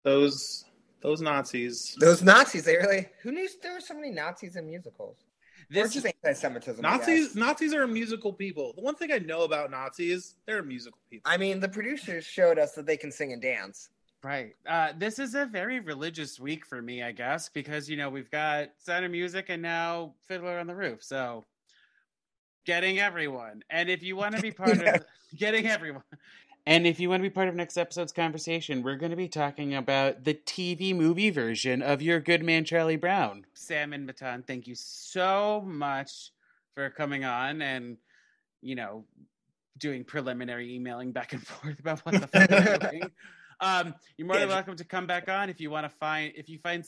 [0.03, 0.67] those
[1.05, 1.95] those Nazis.
[2.01, 3.07] Those Nazis, they really.
[3.23, 5.19] Who knew there were so many Nazis in musicals?
[5.71, 6.83] This is anti-Semitism.
[6.83, 7.37] Nazis.
[7.37, 8.73] Nazis are musical people.
[8.75, 11.31] The one thing I know about Nazis, they're musical people.
[11.31, 13.91] I mean, the producers showed us that they can sing and dance.
[14.23, 14.55] Right.
[14.67, 18.31] Uh, this is a very religious week for me, I guess, because you know we've
[18.31, 21.03] got Sound of Music and now Fiddler on the Roof.
[21.03, 21.45] So
[22.65, 24.95] getting everyone, and if you want to be part Yeah.
[24.95, 25.05] of
[25.37, 26.03] getting everyone,
[26.67, 29.29] and if you want to be part of next episode's conversation, we're going to be
[29.29, 33.45] talking about the TV movie version of Your Good Man Charlie Brown.
[33.55, 36.31] Sam and Matan, thank you so much
[36.75, 37.99] for coming on and
[38.63, 39.05] you know
[39.79, 43.11] doing preliminary emailing back and forth about what the fuck we're doing.
[43.61, 46.49] Um, you're more than welcome to come back on if you want to find if
[46.49, 46.85] you find.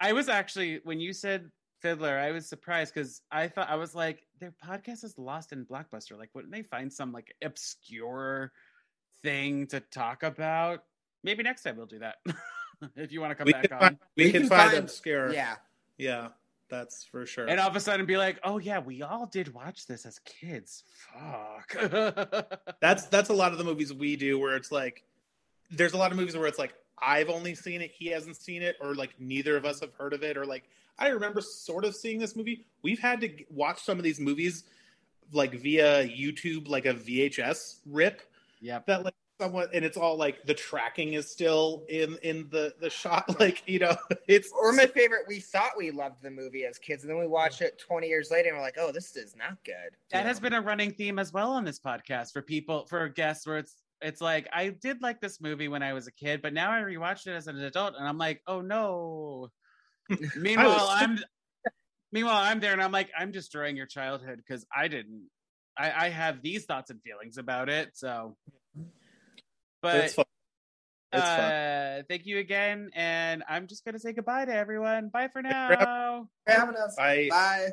[0.00, 1.50] I was actually when you said
[1.80, 5.66] Fiddler, I was surprised because I thought I was like their podcast is lost in
[5.66, 6.18] Blockbuster.
[6.18, 8.52] Like, wouldn't they find some like obscure
[9.22, 10.84] thing to talk about?
[11.22, 12.16] Maybe next time we'll do that.
[12.96, 14.70] if you want to come We back can on, find, we We can can find,
[14.70, 15.32] find- obscure.
[15.32, 15.56] Yeah.
[15.96, 16.28] yeah,
[16.68, 17.46] that's for sure.
[17.46, 20.18] and all of a sudden be like, oh yeah, we all did watch this as
[20.20, 20.84] kids.
[21.12, 21.76] Fuck.
[22.80, 25.02] that's that's a lot of the movies we do where it's like
[25.70, 28.62] there's a lot of movies where it's like I've only seen it, he hasn't seen
[28.62, 30.64] it, or like neither of us have heard of it, or like
[30.98, 32.64] I remember sort of seeing this movie.
[32.82, 34.64] We've had to g- watch some of these movies
[35.32, 38.22] like via YouTube, like a VHS rip
[38.60, 38.86] yep.
[38.86, 42.90] that like somewhat, and it's all like the tracking is still in in the the
[42.90, 43.96] shot, like you know,
[44.26, 47.26] it's Or my favorite, we thought we loved the movie as kids, and then we
[47.26, 49.96] watched it 20 years later, and we're like, oh, this is not good.
[50.10, 53.46] that has been a running theme as well on this podcast for people for guests
[53.46, 56.52] where it's it's like I did like this movie when I was a kid, but
[56.52, 59.50] now I rewatched it as an adult and I'm like, oh no.
[60.36, 61.18] meanwhile, was- I'm
[62.12, 65.28] meanwhile I'm there and I'm like, I'm destroying your childhood because I didn't.
[65.78, 67.90] I, I have these thoughts and feelings about it.
[67.94, 68.36] So,
[69.80, 70.24] but it's fun.
[71.12, 71.40] It's fun.
[71.40, 75.08] uh, thank you again, and I'm just gonna say goodbye to everyone.
[75.08, 76.28] Bye for for now.
[76.46, 76.96] For having us.
[76.98, 77.70] I Bye.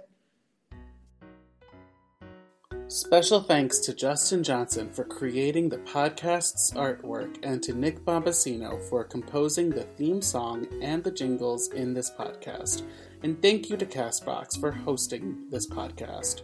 [2.88, 9.04] Special thanks to Justin Johnson for creating the podcast's artwork and to Nick Bombasino for
[9.04, 12.84] composing the theme song and the jingles in this podcast.
[13.24, 16.44] And thank you to Castbox for hosting this podcast.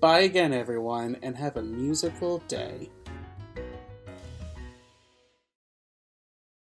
[0.00, 2.88] Bye again, everyone, and have a musical day.